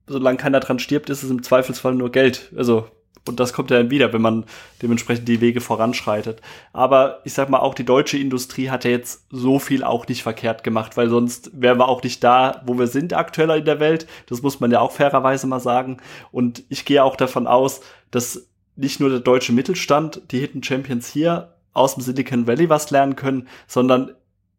solange 0.05 0.37
keiner 0.37 0.59
dran 0.59 0.79
stirbt, 0.79 1.09
ist 1.09 1.23
es 1.23 1.31
im 1.31 1.43
Zweifelsfall 1.43 1.95
nur 1.95 2.11
Geld. 2.11 2.51
Also 2.57 2.87
und 3.25 3.39
das 3.39 3.53
kommt 3.53 3.71
ja 3.71 3.77
dann 3.77 3.89
wieder, 3.89 4.13
wenn 4.13 4.21
man 4.21 4.45
dementsprechend 4.81 5.27
die 5.27 5.41
Wege 5.41 5.61
voranschreitet. 5.61 6.41
Aber 6.73 7.21
ich 7.23 7.33
sag 7.33 7.49
mal, 7.49 7.59
auch 7.59 7.73
die 7.73 7.85
deutsche 7.85 8.17
Industrie 8.17 8.69
hat 8.69 8.85
ja 8.85 8.91
jetzt 8.91 9.25
so 9.29 9.59
viel 9.59 9.83
auch 9.83 10.07
nicht 10.07 10.23
verkehrt 10.23 10.63
gemacht, 10.63 10.97
weil 10.97 11.09
sonst 11.09 11.51
wären 11.53 11.79
wir 11.79 11.87
auch 11.87 12.03
nicht 12.03 12.23
da, 12.23 12.61
wo 12.65 12.77
wir 12.77 12.87
sind 12.87 13.13
aktuell 13.13 13.49
in 13.51 13.65
der 13.65 13.79
Welt. 13.79 14.07
Das 14.27 14.41
muss 14.41 14.59
man 14.59 14.71
ja 14.71 14.79
auch 14.79 14.91
fairerweise 14.91 15.47
mal 15.47 15.59
sagen. 15.59 15.97
Und 16.31 16.63
ich 16.69 16.85
gehe 16.85 17.03
auch 17.03 17.15
davon 17.15 17.47
aus, 17.47 17.81
dass 18.11 18.47
nicht 18.75 18.99
nur 18.99 19.09
der 19.09 19.19
deutsche 19.19 19.53
Mittelstand, 19.53 20.21
die 20.31 20.39
Hidden 20.39 20.63
Champions 20.63 21.07
hier 21.07 21.53
aus 21.73 21.95
dem 21.95 22.03
Silicon 22.03 22.47
Valley 22.47 22.69
was 22.69 22.89
lernen 22.91 23.15
können, 23.15 23.47
sondern 23.67 24.11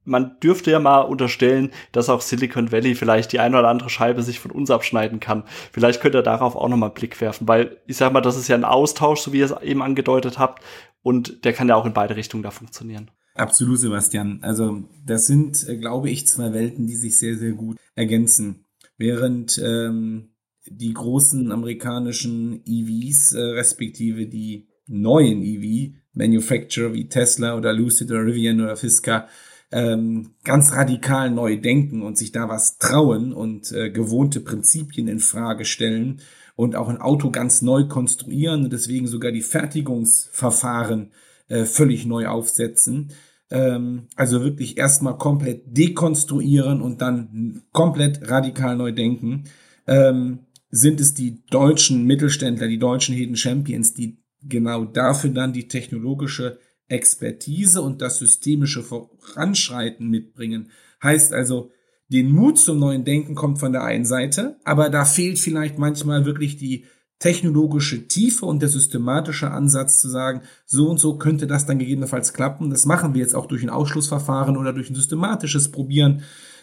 man 0.09 0.39
dürfte 0.41 0.71
ja 0.71 0.81
mal 0.81 1.01
unterstellen, 1.01 1.71
dass 1.93 2.09
auch 2.09 2.21
Silicon 2.21 2.73
Valley 2.73 2.95
vielleicht 2.95 3.33
die 3.33 3.41
eine 3.41 3.59
oder 3.59 3.69
andere 3.69 3.91
Scheibe 3.91 4.23
sich 4.23 4.41
von 4.41 4.51
uns 4.51 4.71
abschneiden 4.71 5.21
kann. 5.21 5.45
Vielleicht 5.73 6.01
könnt 6.01 6.15
ihr 6.15 6.23
darauf 6.23 6.57
auch 6.57 6.69
nochmal 6.69 6.89
einen 6.89 6.95
Blick 6.95 7.21
werfen, 7.21 7.47
weil 7.47 7.77
ich 7.87 7.97
sag 7.97 8.13
mal, 8.13 8.21
das 8.21 8.37
ist 8.37 8.49
ja 8.49 8.57
ein 8.57 8.65
Austausch, 8.65 9.21
so 9.21 9.33
wie 9.33 9.39
ihr 9.39 9.45
es 9.45 9.63
eben 9.63 9.83
angedeutet 9.83 10.39
habt, 10.39 10.63
und 11.03 11.45
der 11.45 11.53
kann 11.53 11.69
ja 11.69 11.77
auch 11.77 11.87
in 11.87 11.95
beide 11.95 12.17
Richtungen 12.17 12.43
da 12.43 12.51
funktionieren. 12.51 13.11
Absolut, 13.35 13.79
Sebastian. 13.79 14.41
Also 14.43 14.83
das 15.07 15.27
sind, 15.27 15.67
äh, 15.69 15.77
glaube 15.77 16.11
ich, 16.11 16.27
zwei 16.27 16.53
Welten, 16.53 16.87
die 16.87 16.97
sich 16.97 17.19
sehr, 17.19 17.37
sehr 17.37 17.53
gut 17.53 17.77
ergänzen. 17.95 18.65
Während 18.97 19.63
ähm, 19.65 20.31
die 20.67 20.93
großen 20.93 21.53
amerikanischen 21.53 22.63
EVs, 22.67 23.33
äh, 23.33 23.41
respektive 23.41 24.27
die 24.27 24.67
neuen 24.87 25.43
EV-Manufacturer 25.43 26.93
wie 26.95 27.09
Tesla 27.09 27.57
oder 27.57 27.73
Lucid 27.73 28.11
oder 28.11 28.27
Rivian 28.27 28.61
oder 28.61 28.77
Fisker, 28.77 29.29
ähm, 29.71 30.35
ganz 30.45 30.73
radikal 30.73 31.31
neu 31.31 31.61
denken 31.61 32.03
und 32.03 32.17
sich 32.17 32.33
da 32.33 32.49
was 32.49 32.79
trauen 32.79 33.33
und 33.33 33.71
äh, 33.73 33.91
gewohnte 33.91 34.41
Prinzipien 34.41 35.09
in 35.09 35.21
Frage 35.21 35.65
stellen 35.65 36.21
und 36.57 36.75
auch 36.75 36.89
ein 36.89 37.01
Auto 37.01 37.31
ganz 37.31 37.63
neu 37.63 37.87
konstruieren 37.87 38.65
und 38.65 38.73
deswegen 38.73 39.07
sogar 39.07 39.31
die 39.31 39.43
Fertigungsverfahren 39.43 41.13
äh, 41.49 41.65
völlig 41.65 42.07
neu 42.07 42.27
aufsetzen. 42.27 43.13
Ähm, 43.51 44.09
also 44.17 44.43
wirklich 44.43 44.79
erstmal 44.79 45.19
komplett 45.19 45.77
dekonstruieren 45.77 46.81
und 46.81 47.01
dann 47.01 47.63
komplett 47.73 48.29
radikal 48.31 48.77
neu 48.77 48.93
denken. 48.93 49.45
Ähm, 49.87 50.41
sind 50.71 51.01
es 51.01 51.15
die 51.15 51.45
deutschen 51.47 52.05
Mittelständler, 52.05 52.69
die 52.69 52.79
deutschen 52.79 53.15
Hidden 53.15 53.37
Champions, 53.37 53.95
die 53.95 54.19
genau 54.43 54.85
dafür 54.85 55.31
dann 55.31 55.53
die 55.53 55.69
technologische 55.69 56.59
Expertise 56.89 57.83
und 57.83 58.01
das 58.01 58.19
systemische 58.19 58.83
Voranschreiten 58.83 60.09
mitbringen. 60.09 60.71
Heißt 61.03 61.33
also, 61.33 61.71
den 62.09 62.33
Mut 62.33 62.59
zum 62.59 62.79
neuen 62.79 63.05
Denken 63.05 63.35
kommt 63.35 63.59
von 63.59 63.73
der 63.73 63.85
einen 63.85 64.07
Seite, 64.07 64.57
aber 64.65 64.89
da 64.89 65.05
fehlt 65.05 65.39
vielleicht 65.39 65.79
manchmal 65.79 66.25
wirklich 66.25 66.57
die 66.57 66.87
technologische 67.19 68.07
Tiefe 68.07 68.47
und 68.47 68.63
der 68.63 68.69
systematische 68.69 69.51
Ansatz 69.51 70.01
zu 70.01 70.09
sagen, 70.09 70.43
so 70.65 70.89
und 70.89 70.99
so 70.99 71.19
könnte 71.19 71.47
das 71.47 71.67
dann 71.67 71.79
gegebenenfalls 71.79 72.33
klappen. 72.33 72.71
Das 72.71 72.87
machen 72.87 73.13
wir 73.13 73.21
jetzt 73.21 73.35
auch 73.35 73.47
durch 73.47 73.63
ein 73.63 73.71
Ausschlussverfahren 73.71 74.57
oder 74.57 74.73
durch 74.73 74.89
ein 74.89 74.95
systematisches 74.95 75.71
Probieren, 75.71 76.23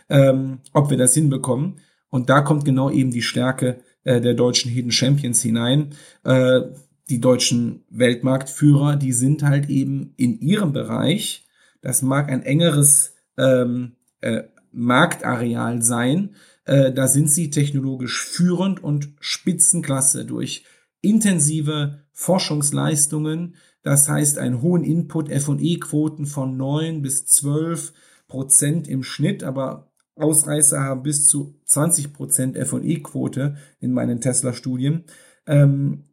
ähm, 0.10 0.60
ob 0.74 0.90
wir 0.90 0.98
das 0.98 1.14
hinbekommen. 1.14 1.80
Und 2.10 2.30
da 2.30 2.42
kommt 2.42 2.64
genau 2.64 2.90
eben 2.90 3.12
die 3.12 3.22
Stärke 3.22 3.82
äh, 4.06 4.22
der 4.22 4.34
deutschen 4.34 4.72
Hidden 4.72 4.92
Champions 4.92 5.42
hinein. 5.42 5.90
Äh, 6.24 6.62
die 7.10 7.22
deutschen 7.22 7.84
Weltmarktführer, 7.90 8.96
die 8.96 9.14
sind 9.14 9.44
halt 9.44 9.70
eben 9.70 10.14
in 10.18 10.40
ihrem 10.40 10.74
Bereich, 10.74 11.48
das 11.82 12.02
mag 12.02 12.30
ein 12.30 12.42
engeres 12.42 13.14
ähm, 13.38 13.94
äh, 14.22 14.44
Marktareal 14.72 15.82
sein, 15.82 16.36
äh, 16.66 16.92
da 16.92 17.08
sind 17.08 17.30
sie 17.30 17.50
technologisch 17.52 18.24
führend 18.24 18.84
und 18.84 19.10
Spitzenklasse 19.20 20.26
durch 20.26 20.66
intensive 21.02 22.00
Forschungsleistungen, 22.12 23.56
das 23.84 24.10
heißt 24.10 24.40
einen 24.40 24.62
hohen 24.62 24.84
Input 24.84 25.30
F&E-Quoten 25.30 26.26
von 26.26 26.58
neun 26.58 27.04
bis 27.04 27.28
zwölf 27.28 27.94
Prozent 28.28 28.88
im 28.88 29.04
Schnitt, 29.04 29.44
aber 29.44 29.92
Ausreißer 30.16 30.82
haben 30.82 31.04
bis 31.04 31.28
zu 31.28 31.60
20 31.66 32.14
Prozent 32.14 32.58
F&E-Quote 32.58 33.58
in 33.80 33.92
meinen 33.92 34.22
Tesla-Studien, 34.22 35.04
ähm, 35.46 36.06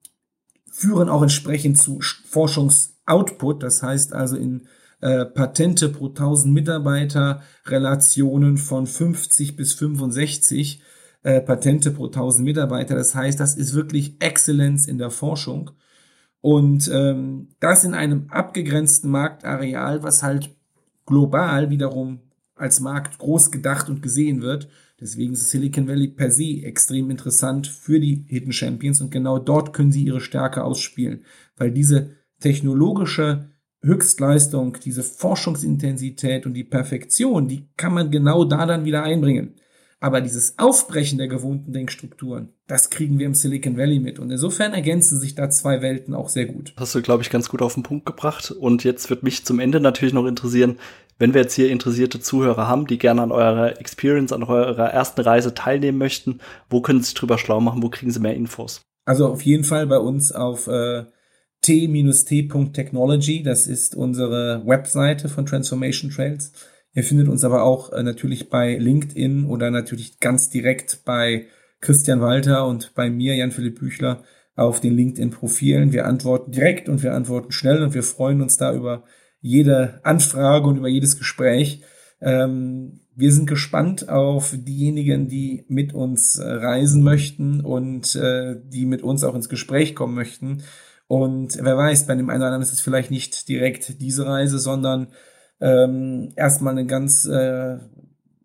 führen 0.73 1.09
auch 1.09 1.23
entsprechend 1.23 1.79
zu 1.79 2.01
Forschungsoutput, 2.01 3.63
das 3.63 3.83
heißt 3.83 4.15
also 4.15 4.37
in 4.37 4.67
äh, 5.01 5.27
Patente 5.27 5.91
pro 5.91 6.09
1000 6.09 6.53
Mitarbeiter 6.53 7.43
Relationen 7.67 8.57
von 8.57 8.87
50 8.87 9.55
bis 9.55 9.75
65 9.75 10.83
äh, 11.23 11.41
Patente 11.41 11.91
pro 11.91 12.07
1000 12.07 12.45
Mitarbeiter. 12.45 12.95
Das 12.95 13.15
heißt, 13.15 13.39
das 13.39 13.55
ist 13.55 13.75
wirklich 13.75 14.17
Exzellenz 14.21 14.87
in 14.87 14.99
der 14.99 15.11
Forschung. 15.11 15.71
Und 16.41 16.91
ähm, 16.93 17.49
das 17.61 17.85
in 17.85 17.95
einem 17.95 18.27
abgegrenzten 18.31 19.11
Marktareal, 19.11 20.03
was 20.03 20.23
halt 20.23 20.51
global 21.05 21.71
wiederum 21.71 22.21
als 22.55 22.81
Markt 22.81 23.19
groß 23.19 23.51
gedacht 23.51 23.89
und 23.89 24.03
gesehen 24.03 24.41
wird. 24.41 24.69
Deswegen 25.03 25.33
ist 25.33 25.51
Silicon 25.51 25.89
Valley 25.89 26.07
per 26.07 26.31
se 26.31 26.63
extrem 26.63 27.11
interessant 27.11 27.67
für 27.67 27.99
die 27.99 28.25
Hidden 28.29 28.53
Champions 28.53 29.01
und 29.01 29.11
genau 29.11 29.41
dort 29.41 29.73
können 29.73 29.91
sie 29.91 30.05
ihre 30.05 30.21
Stärke 30.21 30.63
ausspielen, 30.63 31.25
weil 31.57 31.73
diese 31.73 32.11
technologische 32.39 33.51
Höchstleistung, 33.83 34.79
diese 34.85 35.03
Forschungsintensität 35.03 36.47
und 36.47 36.55
die 36.55 36.63
Perfektion, 36.63 37.49
die 37.49 37.69
kann 37.77 37.95
man 37.95 38.13
genau 38.13 38.45
da 38.45 38.65
dann 38.65 38.85
wieder 38.85 39.03
einbringen. 39.03 39.57
Aber 39.99 40.21
dieses 40.21 40.59
Aufbrechen 40.59 41.19
der 41.19 41.29
gewohnten 41.29 41.73
Denkstrukturen, 41.73 42.49
das 42.67 42.91
kriegen 42.91 43.19
wir 43.19 43.27
im 43.27 43.35
Silicon 43.35 43.77
Valley 43.77 44.01
mit. 44.01 44.19
Und 44.19 44.31
insofern 44.31 44.73
ergänzen 44.73 45.19
sich 45.19 45.37
da 45.37 45.49
zwei 45.49 45.81
Welten 45.81 46.15
auch 46.15 46.29
sehr 46.29 46.47
gut. 46.47 46.75
hast 46.77 46.95
du, 46.95 47.03
glaube 47.03 47.23
ich, 47.23 47.31
ganz 47.31 47.49
gut 47.49 47.63
auf 47.63 47.75
den 47.75 47.85
Punkt 47.85 48.07
gebracht. 48.07 48.51
Und 48.51 48.83
jetzt 48.83 49.11
wird 49.11 49.23
mich 49.23 49.45
zum 49.45 49.61
Ende 49.61 49.79
natürlich 49.79 50.13
noch 50.13 50.27
interessieren, 50.27 50.79
wenn 51.23 51.35
wir 51.35 51.43
jetzt 51.43 51.55
hier 51.55 51.71
interessierte 51.71 52.19
Zuhörer 52.19 52.67
haben, 52.67 52.89
die 52.89 52.99
gerne 52.99 53.23
an 53.23 53.31
eurer 53.31 53.79
Experience, 53.79 54.33
an 54.33 54.43
eurer 54.43 54.89
ersten 54.89 55.21
Reise 55.21 55.55
teilnehmen 55.55 55.97
möchten, 55.97 56.41
wo 56.69 56.81
können 56.81 56.99
sie 56.99 57.11
sich 57.11 57.15
drüber 57.15 57.39
schlau 57.39 57.61
machen? 57.61 57.81
Wo 57.81 57.91
kriegen 57.91 58.11
sie 58.11 58.19
mehr 58.19 58.35
Infos? 58.35 58.81
Also 59.05 59.29
auf 59.29 59.43
jeden 59.43 59.63
Fall 59.63 59.87
bei 59.87 59.99
uns 59.99 60.33
auf 60.33 60.67
äh, 60.67 61.05
t-t.technology. 61.61 63.45
Das 63.45 63.69
ist 63.69 63.95
unsere 63.95 64.67
Webseite 64.67 65.29
von 65.29 65.47
Transformation 65.47 66.11
Trails. 66.11 66.55
Ihr 66.93 67.05
findet 67.05 67.29
uns 67.29 67.45
aber 67.45 67.63
auch 67.63 67.93
äh, 67.93 68.03
natürlich 68.03 68.51
bei 68.51 68.77
LinkedIn 68.77 69.47
oder 69.47 69.71
natürlich 69.71 70.19
ganz 70.19 70.51
direkt 70.51 71.05
bei 71.05 71.47
Christian 71.81 72.21
Walter 72.21 72.67
und 72.67 72.95
bei 72.97 73.11
mir, 73.11 73.37
Jan-Philipp 73.37 73.79
Büchler, 73.79 74.25
auf 74.57 74.81
den 74.81 74.97
LinkedIn-Profilen. 74.97 75.93
Wir 75.93 76.07
antworten 76.07 76.51
direkt 76.51 76.89
und 76.89 77.05
wir 77.05 77.15
antworten 77.15 77.53
schnell 77.53 77.81
und 77.85 77.95
wir 77.95 78.03
freuen 78.03 78.43
uns 78.43 78.57
da 78.57 78.75
über 78.75 79.05
jede 79.43 80.01
Anfrage 80.05 80.67
und 80.69 80.79
über 80.79 80.89
jedes 80.89 81.19
Gespräch. 81.19 81.83
Ähm, 82.21 83.01
wir 83.15 83.33
sind 83.33 83.47
gespannt 83.47 84.09
auf 84.09 84.55
diejenigen, 84.57 85.29
die 85.29 85.67
mit 85.69 85.93
uns 85.93 86.39
äh, 86.39 86.49
reisen 86.49 87.03
möchten 87.03 87.61
und 87.61 88.15
äh, 88.15 88.57
die 88.65 88.87
mit 88.87 89.03
uns 89.03 89.23
auch 89.25 89.35
ins 89.35 89.51
Gespräch 89.51 89.95
kommen 89.95 90.15
möchten. 90.15 90.63
Und 91.09 91.59
wer 91.61 91.77
weiß, 91.77 92.07
bei 92.07 92.15
dem 92.15 92.31
einen 92.31 92.39
oder 92.39 92.47
anderen 92.47 92.63
ist 92.63 92.73
es 92.73 92.81
vielleicht 92.81 93.11
nicht 93.11 93.49
direkt 93.49 94.01
diese 94.01 94.25
Reise, 94.25 94.59
sondern 94.59 95.09
ähm, 95.61 96.33
erstmal 96.37 96.79
ein 96.79 96.89
ganz 96.89 97.27
äh, 97.27 97.79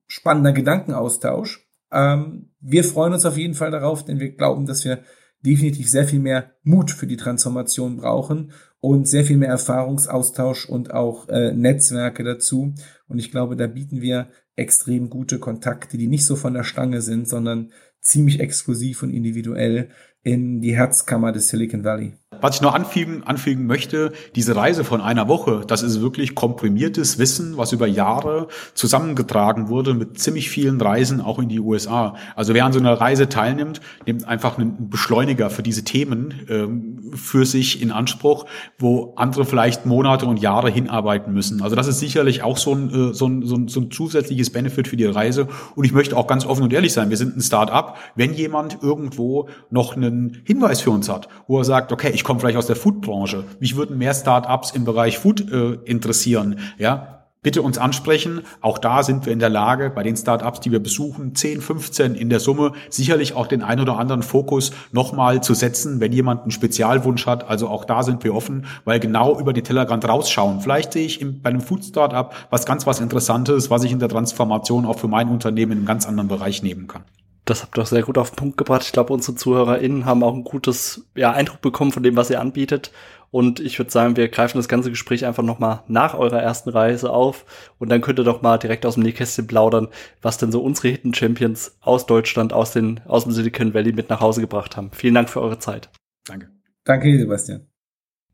spannender 0.07 0.51
Gedankenaustausch. 0.51 1.65
Ähm, 1.91 2.49
wir 2.59 2.83
freuen 2.83 3.13
uns 3.13 3.25
auf 3.25 3.37
jeden 3.37 3.53
Fall 3.53 3.71
darauf, 3.71 4.03
denn 4.03 4.19
wir 4.19 4.35
glauben, 4.35 4.65
dass 4.65 4.83
wir 4.83 4.99
definitiv 5.45 5.89
sehr 5.89 6.07
viel 6.07 6.19
mehr 6.19 6.51
Mut 6.63 6.91
für 6.91 7.07
die 7.07 7.17
Transformation 7.17 7.97
brauchen 7.97 8.51
und 8.79 9.07
sehr 9.07 9.23
viel 9.23 9.37
mehr 9.37 9.49
Erfahrungsaustausch 9.49 10.67
und 10.67 10.91
auch 10.91 11.27
äh, 11.29 11.53
Netzwerke 11.53 12.23
dazu. 12.23 12.73
Und 13.07 13.19
ich 13.19 13.31
glaube, 13.31 13.55
da 13.55 13.67
bieten 13.67 14.01
wir 14.01 14.29
extrem 14.55 15.09
gute 15.09 15.39
Kontakte, 15.39 15.97
die 15.97 16.07
nicht 16.07 16.25
so 16.25 16.35
von 16.35 16.53
der 16.53 16.63
Stange 16.63 17.01
sind, 17.01 17.27
sondern 17.27 17.71
ziemlich 18.01 18.39
exklusiv 18.39 19.03
und 19.03 19.11
individuell 19.11 19.89
in 20.23 20.61
die 20.61 20.75
Herzkammer 20.75 21.31
des 21.31 21.49
Silicon 21.49 21.83
Valley. 21.83 22.13
Was 22.29 22.55
ich 22.55 22.61
noch 22.61 22.73
anfügen, 22.73 23.23
anfügen 23.23 23.67
möchte, 23.67 24.11
diese 24.35 24.53
Reise 24.53 24.83
von 24.83 24.99
einer 24.99 25.29
Woche, 25.29 25.63
das 25.65 25.81
ist 25.81 26.01
wirklich 26.01 26.35
komprimiertes 26.35 27.19
Wissen, 27.19 27.55
was 27.55 27.71
über 27.71 27.87
Jahre 27.87 28.49
zusammengetragen 28.73 29.69
wurde 29.69 29.93
mit 29.93 30.19
ziemlich 30.19 30.49
vielen 30.49 30.81
Reisen 30.81 31.21
auch 31.21 31.39
in 31.39 31.47
die 31.47 31.61
USA. 31.61 32.15
Also 32.35 32.53
wer 32.53 32.65
an 32.65 32.73
so 32.73 32.79
einer 32.79 32.99
Reise 32.99 33.29
teilnimmt, 33.29 33.79
nimmt 34.05 34.27
einfach 34.27 34.57
einen 34.57 34.89
Beschleuniger 34.89 35.49
für 35.49 35.63
diese 35.63 35.85
Themen 35.85 36.33
ähm, 36.49 37.11
für 37.15 37.45
sich 37.45 37.81
in 37.81 37.91
Anspruch, 37.91 38.45
wo 38.77 39.13
andere 39.15 39.45
vielleicht 39.45 39.85
Monate 39.85 40.25
und 40.25 40.41
Jahre 40.41 40.69
hinarbeiten 40.69 41.33
müssen. 41.33 41.61
Also 41.61 41.77
das 41.77 41.87
ist 41.87 41.99
sicherlich 41.99 42.43
auch 42.43 42.57
so 42.57 42.75
ein, 42.75 42.89
äh, 42.89 43.13
so 43.13 43.27
ein, 43.27 43.45
so 43.45 43.55
ein, 43.55 43.69
so 43.69 43.79
ein 43.79 43.89
zusätzliches 43.89 44.49
Benefit 44.49 44.89
für 44.89 44.97
die 44.97 45.05
Reise. 45.05 45.47
Und 45.75 45.85
ich 45.85 45.93
möchte 45.93 46.17
auch 46.17 46.27
ganz 46.27 46.45
offen 46.45 46.63
und 46.63 46.73
ehrlich 46.73 46.91
sein, 46.91 47.09
wir 47.09 47.17
sind 47.17 47.37
ein 47.37 47.41
Start-up. 47.41 47.97
Wenn 48.15 48.33
jemand 48.33 48.79
irgendwo 48.83 49.47
noch 49.69 49.95
einen 49.95 50.41
Hinweis 50.43 50.81
für 50.81 50.91
uns 50.91 51.07
hat, 51.07 51.29
wo 51.47 51.57
er 51.59 51.63
sagt, 51.63 51.93
okay, 51.93 52.16
ich 52.17 52.23
komme 52.23 52.39
vielleicht 52.39 52.57
aus 52.57 52.65
der 52.65 52.75
Foodbranche. 52.75 53.43
Mich 53.59 53.75
würden 53.75 53.99
mehr 53.99 54.15
Startups 54.15 54.71
im 54.71 54.85
Bereich 54.85 55.19
Food 55.19 55.51
äh, 55.51 55.73
interessieren. 55.85 56.57
Ja, 56.79 57.25
bitte 57.43 57.61
uns 57.61 57.77
ansprechen. 57.77 58.41
Auch 58.59 58.79
da 58.79 59.03
sind 59.03 59.27
wir 59.27 59.33
in 59.33 59.37
der 59.37 59.51
Lage, 59.51 59.91
bei 59.91 60.01
den 60.01 60.17
Startups, 60.17 60.59
die 60.61 60.71
wir 60.71 60.79
besuchen, 60.79 61.35
10, 61.35 61.61
15 61.61 62.15
in 62.15 62.31
der 62.31 62.39
Summe, 62.39 62.71
sicherlich 62.89 63.35
auch 63.35 63.45
den 63.45 63.61
ein 63.61 63.79
oder 63.79 63.99
anderen 63.99 64.23
Fokus 64.23 64.71
nochmal 64.91 65.43
zu 65.43 65.53
setzen, 65.53 65.99
wenn 65.99 66.11
jemand 66.11 66.41
einen 66.41 66.49
Spezialwunsch 66.51 67.27
hat. 67.27 67.47
Also 67.47 67.67
auch 67.67 67.85
da 67.85 68.01
sind 68.01 68.23
wir 68.23 68.33
offen, 68.33 68.65
weil 68.83 68.99
genau 68.99 69.39
über 69.39 69.53
den 69.53 69.63
Tellerrand 69.63 70.07
rausschauen. 70.09 70.59
Vielleicht 70.59 70.93
sehe 70.93 71.05
ich 71.05 71.21
im, 71.21 71.43
bei 71.43 71.51
einem 71.51 71.61
Food 71.61 71.85
Startup 71.85 72.33
was 72.49 72.65
ganz 72.65 72.87
was 72.87 72.99
Interessantes, 72.99 73.69
was 73.69 73.83
ich 73.83 73.91
in 73.91 73.99
der 73.99 74.09
Transformation 74.09 74.87
auch 74.87 74.97
für 74.97 75.07
mein 75.07 75.29
Unternehmen 75.29 75.73
in 75.73 75.77
einem 75.77 75.87
ganz 75.87 76.07
anderen 76.07 76.29
Bereich 76.29 76.63
nehmen 76.63 76.87
kann. 76.87 77.03
Das 77.47 77.63
habt 77.63 77.77
ihr 77.77 77.81
auch 77.81 77.87
sehr 77.87 78.03
gut 78.03 78.17
auf 78.17 78.31
den 78.31 78.35
Punkt 78.35 78.57
gebracht. 78.57 78.83
Ich 78.83 78.91
glaube, 78.91 79.13
unsere 79.13 79.35
ZuhörerInnen 79.35 80.05
haben 80.05 80.21
auch 80.21 80.33
ein 80.33 80.43
gutes 80.43 81.07
ja, 81.15 81.31
Eindruck 81.31 81.61
bekommen 81.61 81.93
von 81.93 82.03
dem, 82.03 82.17
was 82.17 82.29
ihr 82.29 82.41
anbietet. 82.41 82.91
Und 83.31 83.61
ich 83.61 83.79
würde 83.79 83.89
sagen, 83.89 84.17
wir 84.17 84.27
greifen 84.27 84.57
das 84.57 84.67
ganze 84.67 84.89
Gespräch 84.89 85.25
einfach 85.25 85.43
nochmal 85.43 85.83
nach 85.87 86.13
eurer 86.13 86.41
ersten 86.41 86.69
Reise 86.69 87.09
auf. 87.09 87.45
Und 87.79 87.89
dann 87.89 88.01
könnt 88.01 88.19
ihr 88.19 88.25
doch 88.25 88.41
mal 88.41 88.57
direkt 88.57 88.85
aus 88.85 88.95
dem 88.95 89.03
Nähkästchen 89.03 89.47
plaudern, 89.47 89.87
was 90.21 90.37
denn 90.37 90.51
so 90.51 90.61
unsere 90.61 90.89
Hidden 90.89 91.13
Champions 91.13 91.77
aus 91.79 92.05
Deutschland, 92.05 92.51
aus, 92.51 92.73
den, 92.73 92.99
aus 93.05 93.23
dem 93.23 93.31
Silicon 93.31 93.73
Valley 93.73 93.93
mit 93.93 94.09
nach 94.09 94.19
Hause 94.19 94.41
gebracht 94.41 94.75
haben. 94.75 94.91
Vielen 94.91 95.13
Dank 95.13 95.29
für 95.29 95.41
eure 95.41 95.59
Zeit. 95.59 95.89
Danke. 96.25 96.49
Danke, 96.83 97.17
Sebastian. 97.17 97.67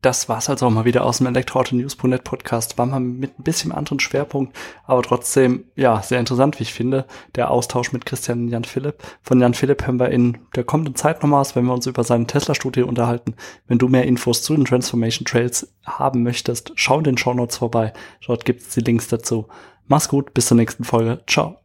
Das 0.04 0.28
war's 0.28 0.50
also 0.50 0.66
auch 0.66 0.70
mal 0.70 0.84
wieder 0.84 1.06
aus 1.06 1.20
dem 1.20 1.28
Elektroauto-News.net 1.28 2.26
Podcast. 2.26 2.78
War 2.78 2.86
mal 2.86 3.00
mit 3.00 3.40
ein 3.40 3.44
bisschen 3.44 3.72
anderen 3.72 4.02
Schwerpunkt, 4.02 4.54
aber 4.86 5.02
trotzdem, 5.02 5.64
ja, 5.76 6.02
sehr 6.02 6.20
interessant, 6.20 6.60
wie 6.60 6.64
ich 6.64 6.74
finde. 6.74 7.06
Der 7.36 7.50
Austausch 7.50 7.94
mit 7.94 8.06
Christian 8.06 8.42
und 8.42 8.50
Jan 8.50 8.66
Philipp. 8.66 9.02
Von 9.22 9.40
Jan 9.40 9.54
Philipp 9.54 9.88
hören 9.88 10.02
wir 10.02 10.10
in 10.10 10.40
der 10.58 10.66
kommenden 10.66 10.96
Zeit 10.96 11.24
nochmal 11.24 11.40
aus, 11.40 11.56
wenn 11.56 11.64
wir 11.64 11.74
uns 11.74 11.88
über 11.88 12.04
seine 12.04 12.28
Tesla-Studie 12.28 12.82
unterhalten. 12.82 13.36
Wenn 13.68 13.78
du 13.78 13.88
mehr 13.88 14.04
Infos 14.04 14.44
zu 14.44 14.54
den 14.54 14.66
Transformation 14.66 15.24
Trails 15.24 15.74
haben 15.86 16.24
möchtest, 16.24 16.74
schau 16.76 16.98
in 16.98 17.06
den 17.06 17.18
Show 17.18 17.34
Notes 17.34 17.56
vorbei. 17.56 17.94
Dort 18.28 18.44
gibt's 18.44 18.74
die 18.74 18.82
Links 18.82 19.08
dazu. 19.08 19.48
Mach's 19.88 20.10
gut, 20.10 20.34
bis 20.34 20.48
zur 20.48 20.58
nächsten 20.58 20.84
Folge. 20.84 21.22
Ciao. 21.28 21.63